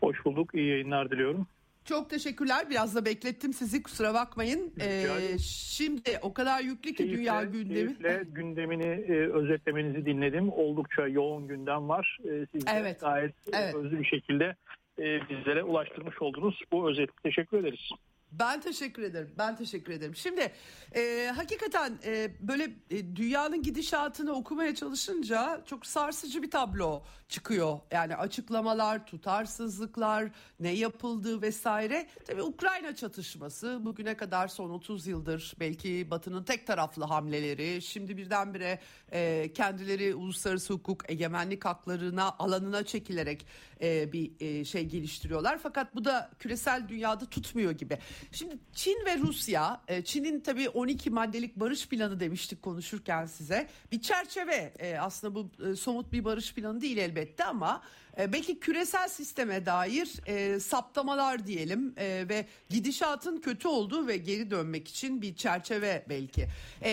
[0.00, 0.54] Hoş bulduk.
[0.54, 1.46] İyi yayınlar diliyorum.
[1.84, 2.70] Çok teşekkürler.
[2.70, 4.72] Biraz da beklettim sizi kusura bakmayın.
[4.80, 7.74] Ee, şimdi o kadar yüklü ki keyifle, dünya gündemi.
[7.74, 10.52] Keyifle gündemini e, özetlemenizi dinledim.
[10.52, 12.18] Oldukça yoğun gündem var.
[12.24, 13.00] E, siz evet.
[13.00, 13.74] gayet evet.
[13.74, 14.56] özlü bir şekilde
[14.98, 16.60] e, bizlere ulaştırmış oldunuz.
[16.72, 17.10] Bu özet.
[17.22, 17.90] Teşekkür ederiz.
[18.32, 19.30] Ben teşekkür ederim.
[19.38, 20.16] Ben teşekkür ederim.
[20.16, 20.52] Şimdi
[20.94, 27.78] e, hakikaten e, böyle e, dünyanın gidişatını okumaya çalışınca çok sarsıcı bir tablo çıkıyor.
[27.90, 32.08] Yani açıklamalar, tutarsızlıklar, ne yapıldığı vesaire.
[32.26, 37.82] Tabii Ukrayna çatışması bugüne kadar son 30 yıldır belki Batı'nın tek taraflı hamleleri.
[37.82, 38.78] Şimdi birdenbire
[39.12, 43.46] e, kendileri uluslararası hukuk egemenlik haklarına alanına çekilerek
[43.82, 45.58] e, bir e, şey geliştiriyorlar.
[45.58, 47.98] Fakat bu da küresel dünyada tutmuyor gibi.
[48.32, 53.68] Şimdi Çin ve Rusya, e, Çin'in tabii 12 maddelik barış planı demiştik konuşurken size.
[53.92, 57.82] Bir çerçeve e, aslında bu e, somut bir barış planı değil elbette ama
[58.18, 64.50] e, belki küresel sisteme dair e, saptamalar diyelim e, ve gidişatın kötü olduğu ve geri
[64.50, 66.48] dönmek için bir çerçeve belki.
[66.82, 66.90] E,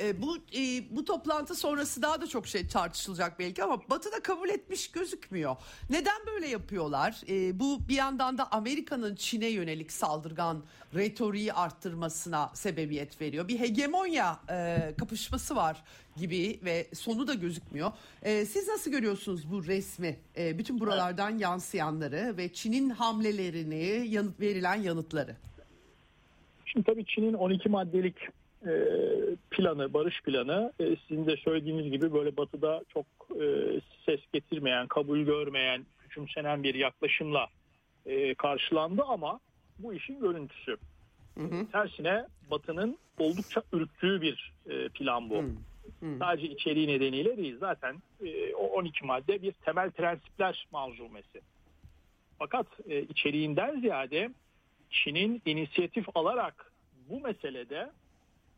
[0.00, 4.20] e, bu e, bu toplantı sonrası daha da çok şey tartışılacak belki ama Batı da
[4.22, 5.56] kabul etmiş gözükmüyor.
[5.90, 7.20] Neden böyle yapıyorlar?
[7.28, 13.48] E, bu bir yandan da Amerika'nın Çin'e yönelik saldırgan retoriği arttırmasına sebebiyet veriyor.
[13.48, 15.82] Bir hegemonya e, kapışması var
[16.16, 17.92] gibi ve sonu da gözükmüyor.
[18.22, 20.16] E, siz nasıl görüyorsunuz bu resmi?
[20.36, 25.36] E, bütün buralardan yansıyanları ve Çin'in hamlelerini, yanıt verilen yanıtları.
[26.66, 28.16] Şimdi tabii Çin'in 12 maddelik
[28.66, 28.72] e,
[29.50, 33.06] planı, barış planı e, sizin de söylediğiniz gibi böyle batıda çok
[33.42, 33.44] e,
[34.06, 37.46] ses getirmeyen, kabul görmeyen, küçümsenen bir yaklaşımla
[38.06, 39.40] e, karşılandı ama
[39.78, 40.76] bu işin görüntüsü.
[41.38, 41.66] Hı hı.
[41.72, 45.36] Tersine Batı'nın oldukça ürktüğü bir e, plan bu.
[45.36, 45.46] Hı.
[46.00, 46.06] Hı.
[46.18, 47.56] Sadece içeriği nedeniyle değil.
[47.60, 51.40] Zaten e, o 12 madde bir temel prensipler manzumesi.
[52.38, 54.30] Fakat e, içeriğinden ziyade
[54.90, 56.72] Çin'in inisiyatif alarak
[57.08, 57.90] bu meselede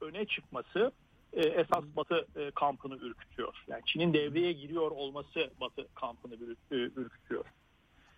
[0.00, 0.92] öne çıkması
[1.32, 3.64] e, esas Batı e, kampını ürkütüyor.
[3.68, 7.44] Yani Çin'in devreye giriyor olması Batı kampını e, ürkütüyor.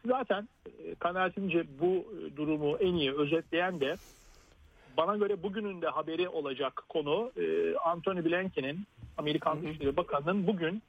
[0.07, 3.97] Zaten e, kanaatimce bu e, durumu en iyi özetleyen de
[4.97, 8.87] bana göre bugünün de haberi olacak konu e, Anthony Blinken'in
[9.19, 10.83] Amerikan Dışişleri Bakanı'nın bugün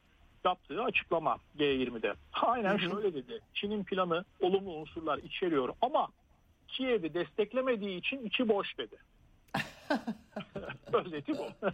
[0.45, 2.13] yaptığı açıklama G20'de.
[2.33, 2.91] Aynen hı hı.
[2.91, 3.39] şöyle dedi.
[3.53, 6.07] Çin'in planı olumlu unsurlar içeriyor ama
[6.67, 8.95] Kiev'i desteklemediği için içi boş dedi.
[10.93, 11.47] Özeti bu.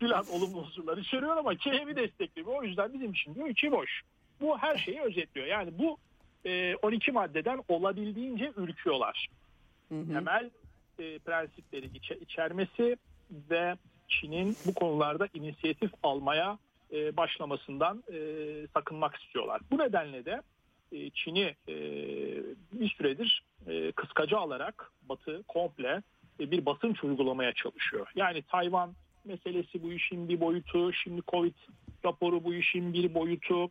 [0.00, 2.56] Plan olumlu unsurlar içeriyor ama Kiev'i desteklemiyor.
[2.56, 4.02] O yüzden bizim için diyor içi boş.
[4.40, 5.46] Bu her şeyi özetliyor.
[5.46, 5.98] Yani bu
[6.44, 9.28] e, 12 maddeden olabildiğince ürküyorlar.
[9.88, 10.12] Hı hı.
[10.12, 10.50] Temel
[10.98, 12.96] e, prensipleri içe, içermesi
[13.50, 13.76] ve
[14.10, 16.58] Çin'in bu konularda inisiyatif almaya
[16.92, 18.18] e, başlamasından e,
[18.74, 19.60] sakınmak istiyorlar.
[19.70, 20.42] Bu nedenle de
[20.92, 21.74] e, Çin'i e,
[22.72, 26.02] bir süredir e, kıskaca alarak Batı komple
[26.40, 28.06] e, bir basınç uygulamaya çalışıyor.
[28.14, 28.94] Yani Tayvan
[29.24, 31.54] meselesi bu işin bir boyutu, şimdi Covid
[32.04, 33.70] raporu bu işin bir boyutu,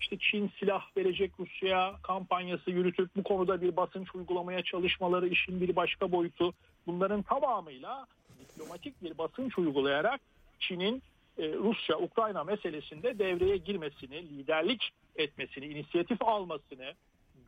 [0.00, 5.76] işte Çin silah verecek Rusya'ya kampanyası yürütüp bu konuda bir basınç uygulamaya çalışmaları işin bir
[5.76, 6.54] başka boyutu.
[6.86, 8.06] Bunların tamamıyla
[8.40, 10.20] diplomatik bir basınç uygulayarak
[10.60, 11.02] Çin'in
[11.38, 16.94] e, Rusya-Ukrayna meselesinde devreye girmesini, liderlik etmesini, inisiyatif almasını,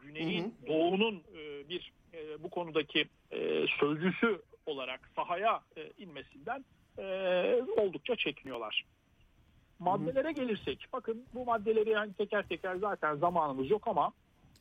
[0.03, 0.67] Güney'in, hı hı.
[0.67, 3.09] Doğu'nun e, bir e, bu konudaki
[3.81, 5.61] sözcüsü olarak sahaya
[5.99, 6.65] inmesinden
[7.77, 8.85] oldukça çekiniyorlar.
[9.79, 10.33] Maddelere hı hı.
[10.33, 14.13] gelirsek, bakın bu maddeleri yani teker teker zaten zamanımız yok ama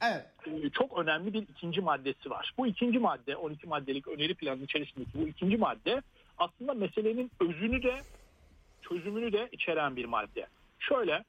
[0.02, 0.26] Evet.
[0.74, 2.54] Çok önemli bir ikinci maddesi var.
[2.58, 6.02] Bu ikinci madde 12 maddelik öneri planının içerisindeki bu ikinci madde
[6.42, 8.02] aslında meselenin özünü de
[8.82, 10.48] çözümünü de içeren bir madde.
[10.80, 11.24] Şöyle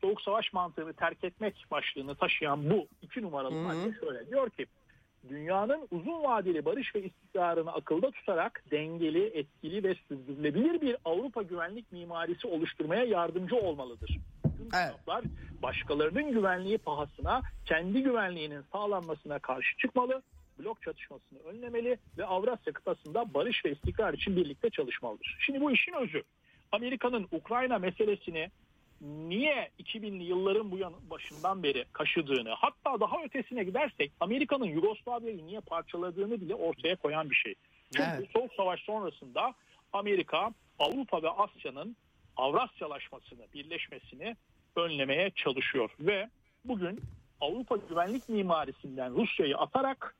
[0.00, 3.62] soğuk savaş mantığını terk etmek başlığını taşıyan bu iki numaralı Hı-hı.
[3.62, 4.66] madde şöyle diyor ki
[5.28, 11.92] dünyanın uzun vadeli barış ve istikrarını akılda tutarak dengeli, etkili ve sürdürülebilir bir Avrupa güvenlik
[11.92, 14.18] mimarisi oluşturmaya yardımcı olmalıdır.
[14.42, 15.24] Tüm evet.
[15.62, 20.22] başkalarının güvenliği pahasına kendi güvenliğinin sağlanmasına karşı çıkmalı,
[20.58, 25.36] blok çatışmasını önlemeli ve Avrasya kıtasında barış ve istikrar için birlikte çalışmalıdır.
[25.40, 26.22] Şimdi bu işin özü.
[26.72, 28.50] Amerika'nın Ukrayna meselesini
[29.00, 35.60] niye 2000'li yılların bu yan başından beri kaşıdığını hatta daha ötesine gidersek Amerika'nın Yugoslavya'yı niye
[35.60, 37.54] parçaladığını bile ortaya koyan bir şey.
[37.96, 38.30] Çünkü evet.
[38.32, 39.54] Soğuk Savaş sonrasında
[39.92, 41.96] Amerika Avrupa ve Asya'nın
[42.36, 44.36] Avrasyalaşmasını, birleşmesini
[44.76, 46.28] önlemeye çalışıyor ve
[46.64, 47.00] bugün
[47.40, 50.16] Avrupa güvenlik mimarisinden Rusya'yı atarak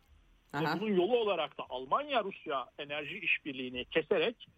[0.54, 0.80] Aha.
[0.80, 4.48] bunun yolu olarak da Almanya-Rusya enerji işbirliğini keserek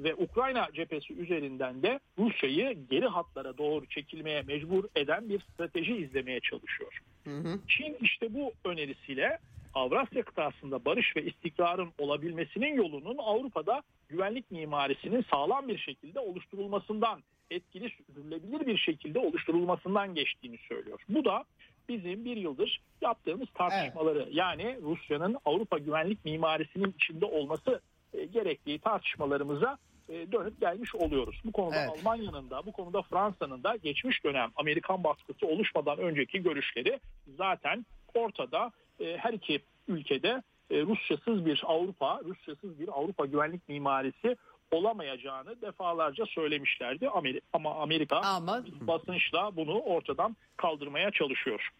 [0.00, 6.40] ve Ukrayna cephesi üzerinden de Rusya'yı geri hatlara doğru çekilmeye mecbur eden bir strateji izlemeye
[6.40, 7.00] çalışıyor.
[7.24, 7.58] Hı hı.
[7.68, 9.38] Çin işte bu önerisiyle
[9.74, 17.90] Avrasya kıtasında barış ve istikrarın olabilmesinin yolunun Avrupa'da güvenlik mimarisinin sağlam bir şekilde oluşturulmasından, etkili
[17.90, 21.00] sürdürülebilir bir şekilde oluşturulmasından geçtiğini söylüyor.
[21.08, 21.44] Bu da
[21.88, 24.34] bizim bir yıldır yaptığımız tartışmaları evet.
[24.34, 27.80] yani Rusya'nın Avrupa güvenlik mimarisinin içinde olması
[28.14, 29.78] e, gerektiği tartışmalarımıza
[30.08, 31.40] e, dönüp gelmiş oluyoruz.
[31.44, 31.90] Bu konuda evet.
[31.90, 37.00] Almanya'nın da bu konuda Fransa'nın da geçmiş dönem Amerikan baskısı oluşmadan önceki görüşleri
[37.36, 38.72] zaten ortada.
[39.00, 44.36] E, her iki ülkede Rusyasız bir Avrupa, Rusyasız bir Avrupa güvenlik mimarisi
[44.70, 47.08] olamayacağını defalarca söylemişlerdi.
[47.52, 48.64] Ama Amerika Ama...
[48.80, 51.70] basınçla bunu ortadan kaldırmaya çalışıyor.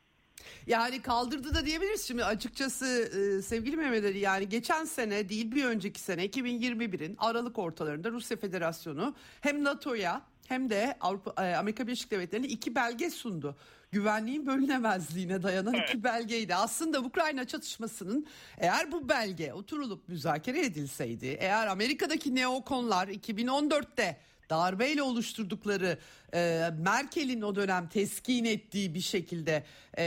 [0.67, 5.65] Yani kaldırdı da diyebiliriz şimdi açıkçası e, sevgili Mehmet Ali yani geçen sene değil bir
[5.65, 12.11] önceki sene 2021'in Aralık ortalarında Rusya Federasyonu hem NATO'ya hem de Avrupa e, Amerika Birleşik
[12.11, 13.57] Devletleri'ne iki belge sundu.
[13.93, 15.89] Güvenliğin bölünemezliğine dayanan evet.
[15.89, 16.55] iki belgeydi.
[16.55, 18.27] Aslında Ukrayna çatışmasının
[18.59, 24.17] eğer bu belge oturulup müzakere edilseydi, eğer Amerika'daki neokonlar 2014'te
[24.51, 25.99] darbeyle oluşturdukları
[26.35, 29.65] e, Merkel'in o dönem teskin ettiği bir şekilde
[29.99, 30.05] e,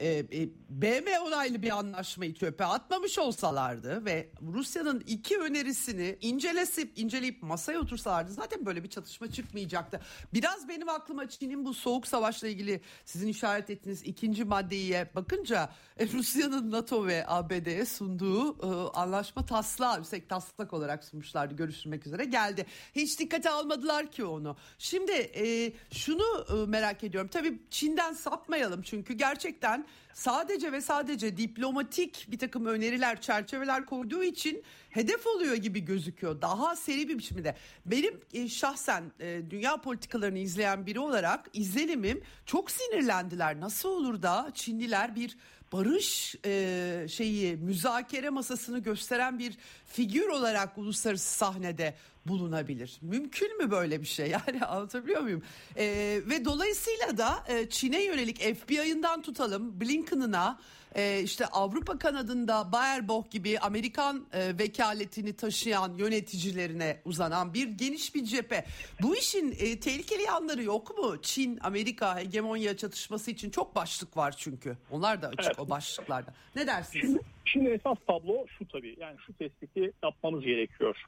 [0.00, 7.42] e, e BM onaylı bir anlaşmayı çöpe atmamış olsalardı ve Rusya'nın iki önerisini incelesip inceleyip
[7.42, 10.00] masaya otursalardı zaten böyle bir çatışma çıkmayacaktı.
[10.32, 16.06] Biraz benim aklıma Çin'in bu soğuk savaşla ilgili sizin işaret ettiğiniz ikinci maddeye bakınca e,
[16.06, 22.66] Rusya'nın NATO ve ABD'ye sunduğu e, anlaşma taslağı yüksek taslak olarak sunmuşlardı görüşmek üzere geldi.
[22.94, 24.56] Hiç dikkate almadılar ki onu.
[24.78, 27.30] Şimdi e, e, şunu e, merak ediyorum.
[27.32, 34.62] Tabii Çin'den sapmayalım çünkü gerçekten sadece ve sadece diplomatik bir takım öneriler, çerçeveler koyduğu için
[34.90, 36.42] hedef oluyor gibi gözüküyor.
[36.42, 37.56] Daha seri bir biçimde.
[37.86, 43.60] Benim e, şahsen e, dünya politikalarını izleyen biri olarak izlenimim çok sinirlendiler.
[43.60, 45.36] Nasıl olur da Çinliler bir
[45.72, 51.94] barış e, şeyi müzakere masasını gösteren bir figür olarak uluslararası sahnede
[52.26, 52.98] bulunabilir.
[53.02, 54.28] Mümkün mü böyle bir şey?
[54.48, 55.42] Yani anlatabiliyor muyum?
[55.76, 55.84] E,
[56.26, 60.58] ve dolayısıyla da e, Çin'e yönelik FBI'ından tutalım Blinken'ına
[60.94, 68.24] e, işte Avrupa kanadında Baerbock gibi Amerikan e, vekaletini taşıyan yöneticilerine uzanan bir geniş bir
[68.24, 68.66] cephe.
[69.02, 71.22] Bu işin e, tehlikeli yanları yok mu?
[71.22, 74.76] Çin, Amerika hegemonya çatışması için çok başlık var çünkü.
[74.90, 75.58] Onlar da açık evet.
[75.58, 76.34] o başlıklarda.
[76.56, 77.16] Ne dersiniz?
[77.52, 78.96] Şimdi, esas tablo şu tabii.
[79.00, 81.04] Yani şu tespiti yapmamız gerekiyor.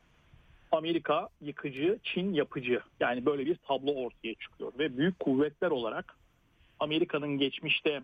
[0.72, 2.80] Amerika yıkıcı, Çin yapıcı.
[3.01, 6.16] Yani böyle bir tablo ortaya çıkıyor ve büyük kuvvetler olarak
[6.80, 8.03] Amerika'nın geçmişte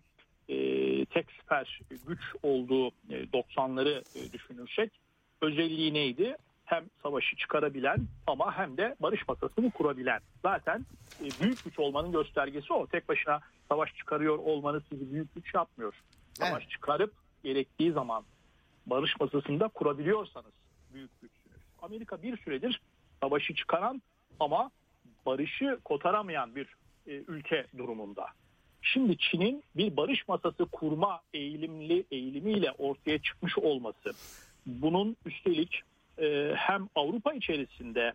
[0.49, 0.57] e,
[1.05, 4.91] tek süper güç olduğu e, 90'ları e, düşünürsek
[5.43, 6.37] özelliği neydi?
[6.65, 10.21] Hem savaşı çıkarabilen ama hem de barış masasını kurabilen.
[10.43, 10.87] Zaten
[11.21, 12.87] e, büyük güç olmanın göstergesi o.
[12.87, 15.95] Tek başına savaş çıkarıyor olmanız sizi büyük güç yapmıyor.
[16.35, 16.71] Savaş Evet.
[16.71, 17.13] çıkarıp
[17.47, 18.25] gerektiği zaman
[18.87, 20.53] barış masasında kurabiliyorsanız
[20.95, 21.57] büyük güçsünüz.
[21.83, 22.81] Amerika bir süredir
[23.21, 24.03] savaşı çıkaran
[24.41, 24.71] ama
[25.27, 26.67] barışı kotaramayan bir
[27.07, 28.27] e, ülke durumunda.
[28.83, 34.13] Şimdi Çin'in bir barış masası kurma eğilimli eğilimiyle ortaya çıkmış olması,
[34.67, 35.83] bunun üstelik
[36.19, 38.13] e, hem Avrupa içerisinde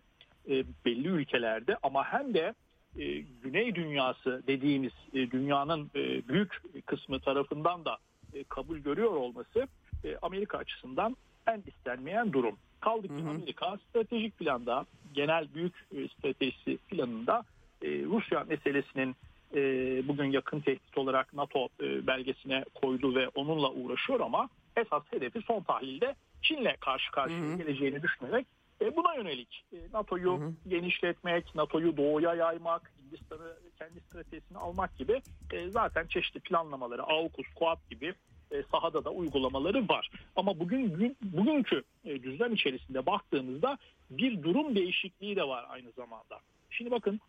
[0.48, 2.54] e, belli ülkelerde ama hem de
[2.98, 3.04] e,
[3.42, 7.98] Güney dünyası dediğimiz e, dünyanın e, büyük kısmı tarafından da
[8.34, 9.68] e, kabul görüyor olması
[10.04, 11.16] e, Amerika açısından
[11.46, 12.56] en istenmeyen durum.
[12.80, 13.30] Kaldı ki Hı hı.
[13.30, 17.44] Amerika stratejik planda, genel büyük e, stratejisi planında
[17.82, 19.16] e, Rusya meselesinin
[19.54, 19.60] e,
[20.08, 25.62] bugün yakın tehdit olarak NATO e, belgesine koydu ve onunla uğraşıyor ama esas hedefi son
[25.62, 27.56] tahlilde Çin'le karşı karşıya Hı hı.
[27.56, 28.46] geleceğini düşünerek
[28.80, 35.70] e, buna yönelik e, NATO'yu genişletmek, NATO'yu doğuya yaymak, Hindistan'ı kendi stratejisine almak gibi e,
[35.70, 38.14] zaten çeşitli planlamaları, AUKUS, Quad gibi
[38.50, 40.10] e, sahada da uygulamaları var.
[40.36, 43.78] Ama bugün gün- bugünkü e, düzlem içerisinde baktığımızda
[44.10, 46.38] bir durum değişikliği de var aynı zamanda.
[46.70, 47.20] Şimdi bakın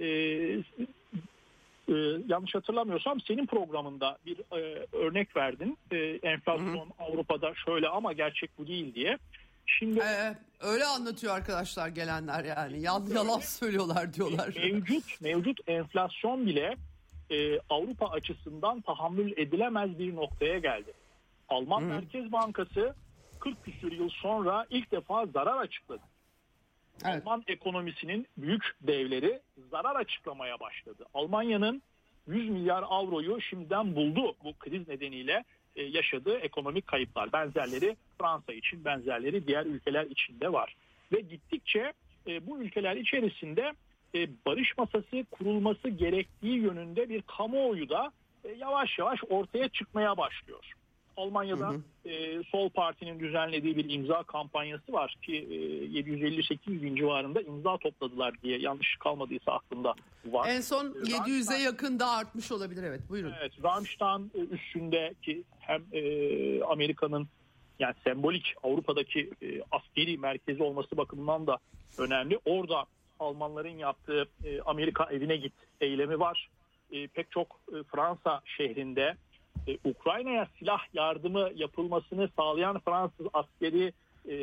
[0.00, 1.94] e, e,
[2.28, 5.78] yanlış hatırlamıyorsam senin programında bir e, örnek verdin.
[5.92, 9.18] E, enflasyon Avrupa'da şöyle ama gerçek bu değil diye.
[9.66, 12.80] Şimdi Ee, öyle anlatıyor arkadaşlar gelenler yani.
[12.80, 14.54] Yan, yalan söylüyorlar diyorlar.
[14.56, 16.76] mevcut mevcut enflasyon bile
[17.30, 20.92] e, Avrupa açısından tahammül edilemez bir noktaya geldi.
[21.48, 21.84] Alman Hı.
[21.84, 22.94] Merkez Bankası
[23.40, 26.02] 40 küsur yıl sonra ilk defa zarar açıkladı.
[27.04, 27.26] Evet.
[27.26, 29.40] Alman ekonomisinin büyük devleri
[29.70, 31.04] zarar açıklamaya başladı.
[31.14, 31.82] Almanya'nın
[32.26, 35.44] 100 milyar avroyu şimdiden buldu bu kriz nedeniyle e,
[35.82, 37.32] yaşadığı ekonomik kayıplar.
[37.32, 40.76] Benzerleri Fransa için, benzerleri diğer ülkeler için de var.
[41.12, 41.92] Ve gittikçe
[42.26, 43.72] e, bu ülkeler içerisinde
[44.14, 48.12] e, barış masası kurulması gerektiği yönünde bir kamuoyu da
[48.44, 50.72] e, yavaş yavaş ortaya çıkmaya başlıyor.
[51.16, 52.08] Almanya'da Hı hı.
[52.08, 55.54] e, Sol Parti'nin düzenlediği bir imza kampanyası var ki e,
[56.00, 59.94] 750-800 bin civarında imza topladılar diye yanlış kalmadıysa aklımda
[60.26, 60.48] var.
[60.48, 63.32] En son 700'e Rammstein- yakın da artmış olabilir evet buyurun.
[63.40, 67.28] Evet, Rammstein e, üstündeki hem e, Amerika'nın
[67.78, 71.58] yani sembolik Avrupa'daki e, askeri merkezi olması bakımından da
[71.98, 72.38] önemli.
[72.44, 72.84] Orada
[73.20, 76.48] Almanların yaptığı e, Amerika evine git eylemi var.
[76.92, 79.14] E, pek çok e, Fransa şehrinde
[79.68, 83.92] e, Ukrayna'ya silah yardımı yapılmasını sağlayan Fransız askeri
[84.28, 84.34] e,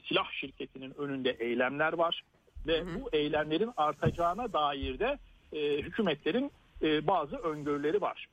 [0.00, 2.22] silah şirketinin önünde eylemler var.
[2.66, 3.00] Ve Hı hı.
[3.00, 5.18] bu eylemlerin artacağına dair de
[5.52, 6.50] e, hükümetlerin
[6.82, 8.26] e, bazı öngörüleri var.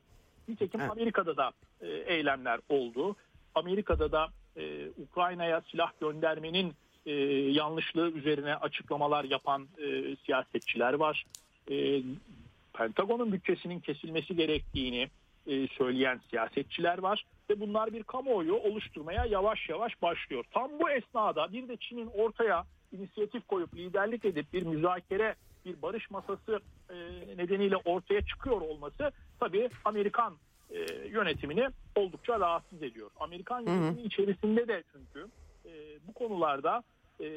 [0.47, 0.91] Nitekim Evet.
[0.91, 1.51] Amerika'da da
[1.81, 3.15] e, eylemler oldu.
[3.55, 6.73] Amerika'da da e, Ukrayna'ya silah göndermenin
[7.05, 7.13] e,
[7.51, 11.25] yanlışlığı üzerine açıklamalar yapan e, siyasetçiler var.
[11.71, 12.01] E,
[12.73, 15.09] Pentagon'un bütçesinin kesilmesi gerektiğini
[15.47, 20.45] e, söyleyen siyasetçiler var ve bunlar bir kamuoyu oluşturmaya yavaş yavaş başlıyor.
[20.51, 25.35] Tam bu esnada bir de Çin'in ortaya inisiyatif koyup liderlik edip bir müzakere,
[25.65, 26.95] bir barış masası e,
[27.37, 30.33] nedeniyle ortaya çıkıyor olması tabii Amerikan
[30.69, 33.09] e, yönetimini oldukça rahatsız ediyor.
[33.19, 35.27] Amerikan yönetimi içerisinde de çünkü
[35.65, 35.71] e,
[36.07, 36.83] bu konularda
[37.19, 37.27] e,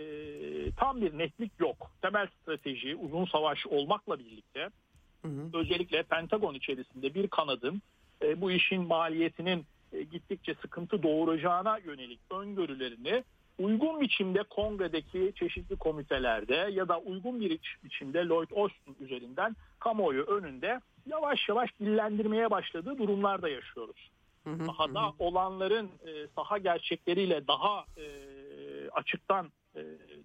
[0.76, 1.90] tam bir netlik yok.
[2.02, 4.68] Temel strateji uzun savaş olmakla birlikte
[5.22, 5.50] Hı hı.
[5.54, 7.82] özellikle Pentagon içerisinde bir kanadın
[8.22, 13.24] e, bu işin maliyetinin e, gittikçe sıkıntı doğuracağına yönelik öngörülerini
[13.58, 20.22] uygun biçimde kongredeki çeşitli komitelerde ya da uygun bir iç- biçimde Lloyd Austin üzerinden kamuoyu
[20.22, 24.10] önünde yavaş yavaş dillendirmeye başladığı durumlarda yaşıyoruz.
[24.44, 24.66] Hı hı.
[24.66, 28.04] Sahada olanların e, saha gerçekleriyle daha e,
[28.92, 29.80] açıktan e,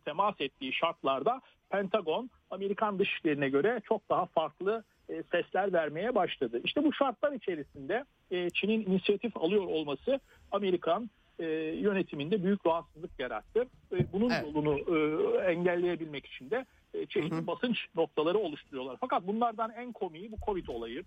[0.05, 1.41] temas ettiği şartlarda
[1.73, 6.61] Pentagon Amerikan dışişlerine göre çok daha farklı e, sesler vermeye başladı.
[6.63, 10.19] İşte bu şartlar içerisinde e, Çin'in inisiyatif alıyor olması
[10.51, 11.09] Amerikan
[11.39, 13.65] e, yönetiminde büyük rahatsızlık yarattı.
[13.91, 14.43] E, bunun Evet.
[14.43, 17.47] yolunu e, engelleyebilmek için de e, çeşitli Hı hı.
[17.47, 18.97] basınç noktaları oluşturuyorlar.
[18.99, 21.03] Fakat bunlardan en komiği bu Covid olayı.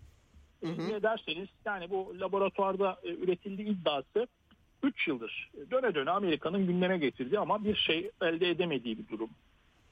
[0.64, 0.89] Hı hı.
[0.89, 4.27] Ne derseniz yani bu laboratuvarda e, üretildiği iddiası
[4.83, 9.31] 3 yıldır döne döne Amerika'nın gündeme getirdiği ama bir şey elde edemediği bir durum.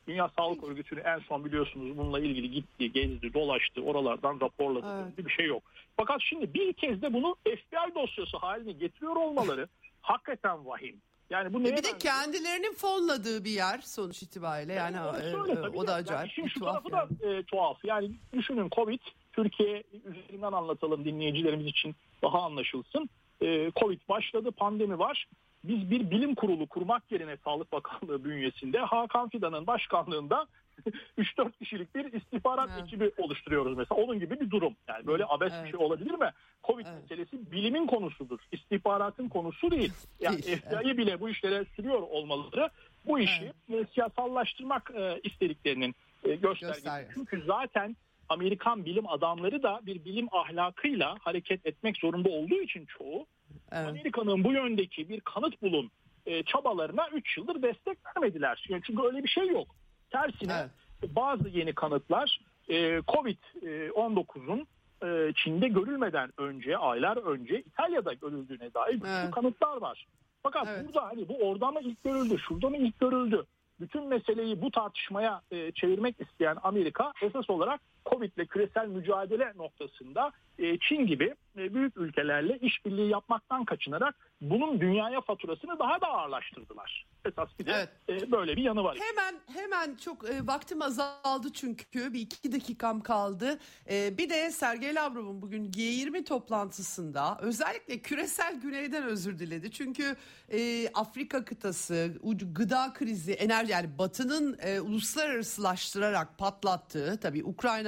[0.09, 4.87] Dünya Sağlık Örgütü'nü en son biliyorsunuz bununla ilgili gitti, gezdi, dolaştı, oralardan raporladı.
[5.05, 5.27] Evet.
[5.27, 5.63] Bir şey yok.
[5.97, 9.69] Fakat şimdi bir kez de bunu FBI dosyası haline getiriyor olmaları
[10.01, 10.97] hakikaten vahim.
[11.31, 11.99] Yani bu E bir de benziyor?
[11.99, 16.31] kendilerinin fonladığı bir yer sonuç itibariyle yani orası e, öyle e, o da Yani acayip
[16.33, 17.35] işin bir şu tuhaf tarafı yani.
[17.35, 17.85] da e, tuhaf.
[17.85, 19.01] Yani düşünün Covid
[19.33, 23.11] Türkiye üzerinden anlatalım dinleyicilerimiz için daha anlaşılsın.
[23.43, 25.27] E, Covid başladı, pandemi var.
[25.65, 30.47] Biz bir bilim kurulu kurmak yerine Sağlık Bakanlığı bünyesinde Hakan Fidan'ın başkanlığında
[31.19, 32.83] 3-4 kişilik bir istihbarat evet.
[32.85, 34.01] ekibi oluşturuyoruz mesela.
[34.01, 34.77] Onun gibi bir durum.
[34.89, 35.65] Yani böyle abes evet.
[35.65, 36.31] bir şey olabilir mi?
[36.65, 37.03] Covid evet.
[37.03, 38.39] meselesi bilimin konusudur.
[38.53, 39.93] İstihbaratın konusu değil.
[40.21, 40.99] Yani değil, evet.
[40.99, 42.71] bile bu işlere sürüyor olmaları
[43.07, 43.89] bu işi evet.
[43.95, 45.95] siyasallaştırmak e, istediklerinin
[46.25, 46.67] e, göstergesi.
[46.67, 47.09] Gösterge.
[47.15, 47.97] Çünkü zaten
[48.29, 53.27] Amerikan bilim adamları da bir bilim ahlakıyla hareket etmek zorunda olduğu için çoğu
[53.73, 53.89] evet.
[53.89, 55.91] Amerika'nın bu yöndeki bir kanıt bulun
[56.27, 58.65] e, çabalarına 3 yıldır destek vermediler.
[58.69, 59.67] Çünkü öyle bir şey yok.
[60.11, 61.17] Tersine evet.
[61.17, 64.67] bazı yeni kanıtlar e, Covid-19'un
[65.03, 69.31] e, Çin'de görülmeden önce, aylar önce İtalya'da görüldüğüne dair evet.
[69.31, 70.07] kanıtlar var.
[70.43, 70.87] Fakat evet.
[70.87, 73.47] burada hani bu orada mı ilk görüldü, şurada mı ilk görüldü?
[73.81, 77.81] bütün meseleyi bu tartışmaya e, çevirmek isteyen Amerika esas olarak
[78.11, 84.81] Covid ile küresel mücadele noktasında e, Çin gibi e, büyük ülkelerle işbirliği yapmaktan kaçınarak bunun
[84.81, 87.07] dünyaya faturasını daha da ağırlaştırdılar.
[87.25, 88.23] Esas bir de evet.
[88.23, 88.99] e, böyle bir yanı var.
[89.01, 93.59] Hemen hemen çok e, vaktim azaldı çünkü bir iki dakikam kaldı.
[93.91, 99.71] E, bir de Sergey Lavrov'un bugün G20 toplantısında özellikle küresel güneyden özür diledi.
[99.71, 100.17] Çünkü
[100.53, 102.15] e, Afrika kıtası,
[102.55, 107.43] gıda krizi, enerji yani Batı'nın e, uluslararasılaştırarak patlattığı tabii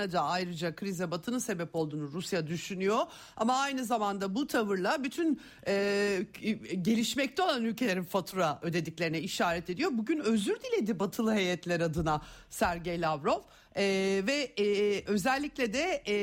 [0.06, 3.06] Ukrayna'da ayrıca krize Batı'nın sebep olduğunu Rusya düşünüyor.
[3.36, 6.26] Ama aynı zamanda bu tavırla bütün e,
[6.82, 9.90] gelişmekte olan ülkelerin fatura ödediklerine işaret ediyor.
[9.92, 13.40] Bugün özür diledi batılı heyetler adına Sergey Lavrov.
[13.78, 16.14] Ee, ve e, özellikle de e,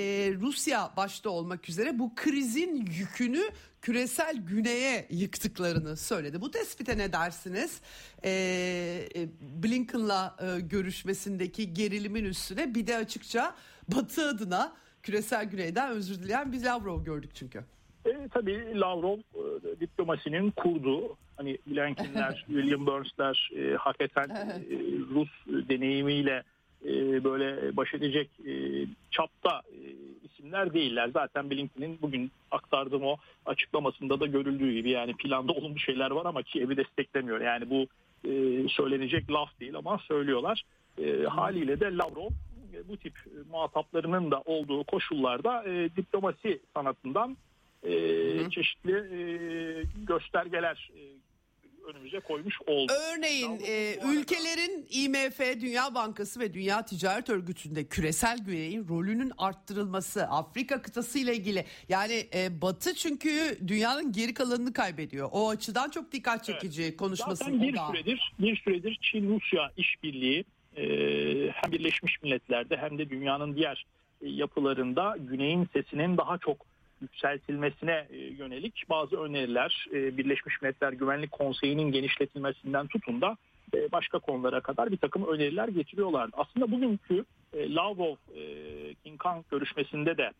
[0.41, 3.41] Rusya başta olmak üzere bu krizin yükünü
[3.81, 6.41] küresel güneye yıktıklarını söyledi.
[6.41, 7.71] Bu tespite ne dersiniz?
[8.23, 13.55] Ee, Blinken'la e, görüşmesindeki gerilimin üstüne bir de açıkça
[13.87, 14.73] Batı adına
[15.03, 17.63] küresel güneyden özür dileyen bir Lavrov gördük çünkü.
[18.05, 24.61] E, tabii Lavrov e, diplomasinin kurduğu hani Blinken'ler, William Burns'ler e, hakikaten e,
[25.13, 25.29] Rus
[25.69, 26.43] deneyimiyle
[26.85, 28.53] e, böyle baş edecek e,
[29.11, 29.79] çapta e,
[30.27, 31.09] isimler değiller.
[31.13, 36.43] Zaten Blinken'in bugün aktardığım o açıklamasında da görüldüğü gibi yani planda olumlu şeyler var ama
[36.43, 37.41] Kiev'i desteklemiyor.
[37.41, 37.87] Yani bu
[38.29, 38.31] e,
[38.69, 40.63] söylenecek laf değil ama söylüyorlar.
[40.97, 42.29] E, haliyle de Lavrov
[42.87, 43.13] bu tip
[43.51, 47.37] muhataplarının da olduğu koşullarda e, diplomasi sanatından
[47.83, 47.91] e,
[48.49, 49.19] çeşitli e,
[50.07, 51.23] göstergeler e,
[51.89, 52.93] önümüze koymuş oldu.
[53.13, 60.81] Örneğin e, ülkelerin IMF, Dünya Bankası ve Dünya Ticaret Örgütü'nde küresel güveyin rolünün arttırılması, Afrika
[60.81, 65.29] kıtası ile ilgili yani e, Batı çünkü dünyanın geri kalanını kaybediyor.
[65.31, 66.97] O açıdan çok dikkat çekici evet.
[66.97, 67.43] konuşması.
[67.43, 70.45] Zaten bir süredir, bir süredir Çin-Rusya işbirliği e,
[70.75, 73.85] hem Birleşmiş Milletler'de hem de dünyanın diğer
[74.21, 76.65] e, yapılarında güneyin sesinin daha çok
[77.01, 83.37] yükseltilmesine e, yönelik bazı öneriler e, Birleşmiş Milletler Güvenlik Konseyi'nin genişletilmesinden tutun da
[83.73, 86.31] e, başka konulara kadar bir takım öneriler getiriyorlardı.
[86.37, 88.15] Aslında bugünkü Lavrov
[89.03, 90.31] King Kong görüşmesinde de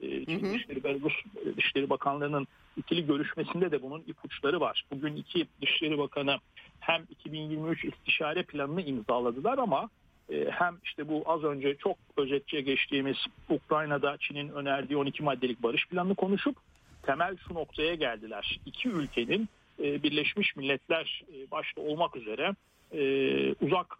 [0.00, 1.12] Çin Dışişleri ve Rus
[1.56, 4.84] Dışişleri Bakanlarının ikili görüşmesinde de bunun ipuçları var.
[4.90, 6.38] Bugün iki Dışişleri Bakanı
[6.80, 9.90] hem 2023 istişare planını imzaladılar ama
[10.32, 13.16] e, hem işte bu az önce çok özetçe geçtiğimiz
[13.48, 16.56] Ukrayna'da Çin'in önerdiği 12 maddelik barış planını konuşup
[17.02, 18.60] temel şu noktaya geldiler.
[18.66, 19.48] İki ülkenin
[19.82, 22.54] e, Birleşmiş Milletler e, başta olmak üzere
[23.60, 23.98] uzak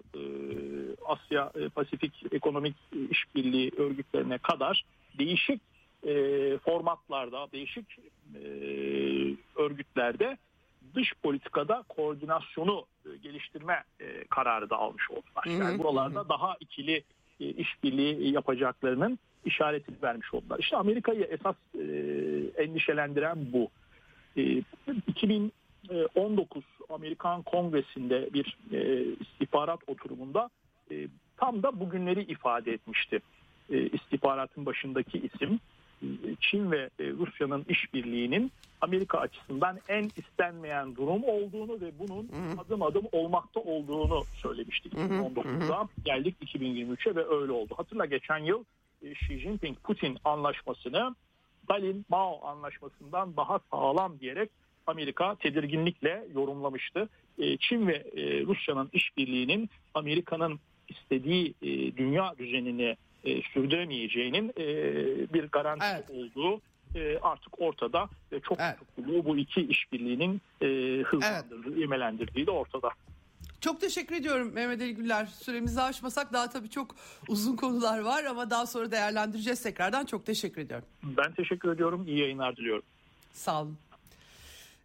[1.07, 2.76] Asya Pasifik Ekonomik
[3.11, 4.85] İşbirliği örgütlerine kadar
[5.18, 5.61] değişik
[6.64, 7.87] formatlarda, değişik
[9.57, 10.37] örgütlerde
[10.95, 15.61] dış politikada koordinasyonu e, geliştirme e, kararı da almış oldular.
[15.61, 17.05] Yani buralarda daha ikili
[17.41, 20.59] e, işbirliği yapacaklarının işaretini vermiş oldular.
[20.59, 21.57] İşte Amerika'yı esas
[22.57, 23.68] endişelendiren bu.
[25.07, 28.59] 2019 Amerikan Kongresi'nde bir
[29.20, 30.51] istihbarat oturumunda
[31.36, 33.20] tam da bugünleri ifade etmişti.
[33.68, 35.61] İstihbaratın başındaki isim
[36.40, 43.05] Çin ve e, Rusya'nın işbirliğinin Amerika açısından en istenmeyen durum olduğunu ve bunun adım adım
[43.12, 45.88] olmakta olduğunu söylemiştik 2019'da.
[46.05, 47.74] Geldik 2023'e ve öyle oldu.
[47.76, 48.64] Hatırla geçen yıl
[49.03, 51.14] e, Xi Jinping-Putin anlaşmasını
[51.64, 54.51] Stalin-Mao anlaşmasından daha sağlam diyerek
[54.86, 57.09] Amerika tedirginlikle yorumlamıştı.
[57.38, 58.05] E, Çin ve
[58.46, 61.55] Rusya'nın işbirliğinin Amerika'nın istediği
[61.96, 64.64] dünya düzenini e, sürdüremeyeceğinin e,
[65.34, 66.10] bir garantisi evet.
[66.10, 66.60] olduğu
[66.94, 68.78] e, artık ortada ve çok evet.
[68.78, 70.66] tutkulu bu iki işbirliğinin e,
[71.02, 71.84] hızlandırdığı, evet.
[71.84, 72.90] imelendirdiği de ortada.
[73.60, 75.26] Çok teşekkür ediyorum Mehmet Ali Güller.
[75.26, 76.94] Süremizi aşmasak daha tabii çok
[77.28, 80.04] uzun konular var ama daha sonra değerlendireceğiz tekrardan.
[80.04, 80.86] Çok teşekkür ediyorum.
[81.02, 82.04] Ben teşekkür ediyorum.
[82.06, 82.84] İyi yayınlar diliyorum.
[83.32, 83.76] Sağ olun.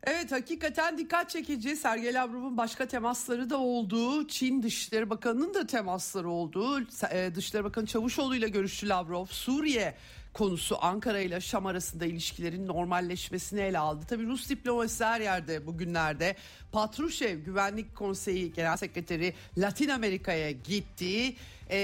[0.07, 1.75] Evet hakikaten dikkat çekici.
[1.75, 6.81] Sergey Lavrov'un başka temasları da olduğu, Çin Dışişleri Bakanı'nın da temasları olduğu,
[7.11, 9.25] e, Dışişleri Bakanı Çavuşoğlu ile görüştü Lavrov.
[9.25, 9.95] Suriye
[10.33, 14.05] konusu Ankara ile Şam arasında ilişkilerin normalleşmesini ele aldı.
[14.09, 16.35] Tabii Rus diplomasisi her yerde bugünlerde.
[16.71, 21.35] Patrushev Güvenlik Konseyi Genel Sekreteri Latin Amerika'ya gitti.
[21.69, 21.77] E,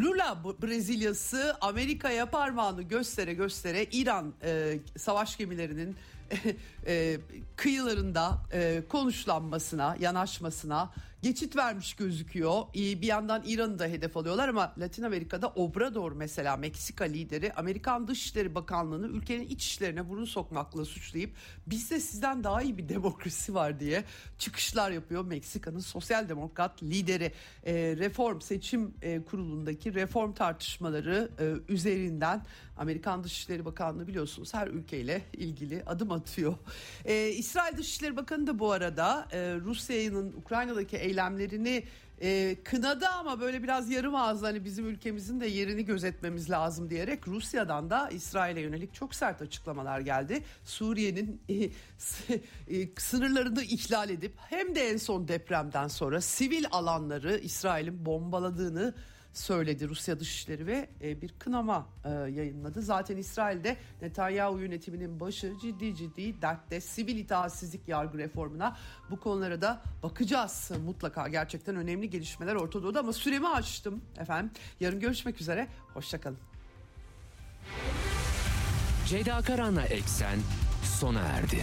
[0.00, 5.96] Lula Brezilyası Amerika'ya parmağını göstere göstere İran e, savaş gemilerinin
[6.86, 7.16] e,
[7.56, 10.90] kıyılarında e, konuşlanmasına, yanaşmasına
[11.24, 12.62] geçit vermiş gözüküyor.
[12.74, 18.54] Bir yandan İran'ı da hedef alıyorlar ama Latin Amerika'da Obrador mesela Meksika lideri Amerikan Dışişleri
[18.54, 21.30] Bakanlığı'nı ülkenin iç işlerine burun sokmakla suçlayıp
[21.66, 24.04] bizde sizden daha iyi bir demokrasi var diye
[24.38, 25.24] çıkışlar yapıyor.
[25.24, 27.32] Meksika'nın sosyal demokrat lideri
[27.66, 32.42] e, reform seçim e, kurulundaki reform tartışmaları e, üzerinden
[32.76, 36.54] Amerikan Dışişleri Bakanlığı biliyorsunuz her ülkeyle ilgili adım atıyor.
[37.04, 41.84] E, İsrail Dışişleri Bakanı da bu arada e, Rusya'nın Ukrayna'daki eylemlerini
[42.22, 47.28] e, kınadı ama böyle biraz yarım ağızlı hani bizim ülkemizin de yerini gözetmemiz lazım diyerek
[47.28, 50.44] Rusya'dan da İsrail'e yönelik çok sert açıklamalar geldi.
[50.64, 58.06] Suriye'nin e, e, sınırlarını ihlal edip hem de en son depremden sonra sivil alanları İsrail'in
[58.06, 58.94] bombaladığını
[59.34, 62.82] söyledi Rusya Dışişleri ve e, bir kınama e, yayınladı.
[62.82, 68.76] Zaten İsrail'de Netanyahu yönetiminin başı ciddi ciddi dertte sivil itaatsizlik yargı reformuna
[69.10, 70.70] bu konulara da bakacağız.
[70.84, 74.52] Mutlaka gerçekten önemli gelişmeler ortada ama süremi açtım efendim.
[74.80, 75.68] Yarın görüşmek üzere.
[75.94, 76.38] Hoşçakalın.
[79.06, 80.38] Ceyda Karan'la Eksen
[80.82, 81.62] sona erdi.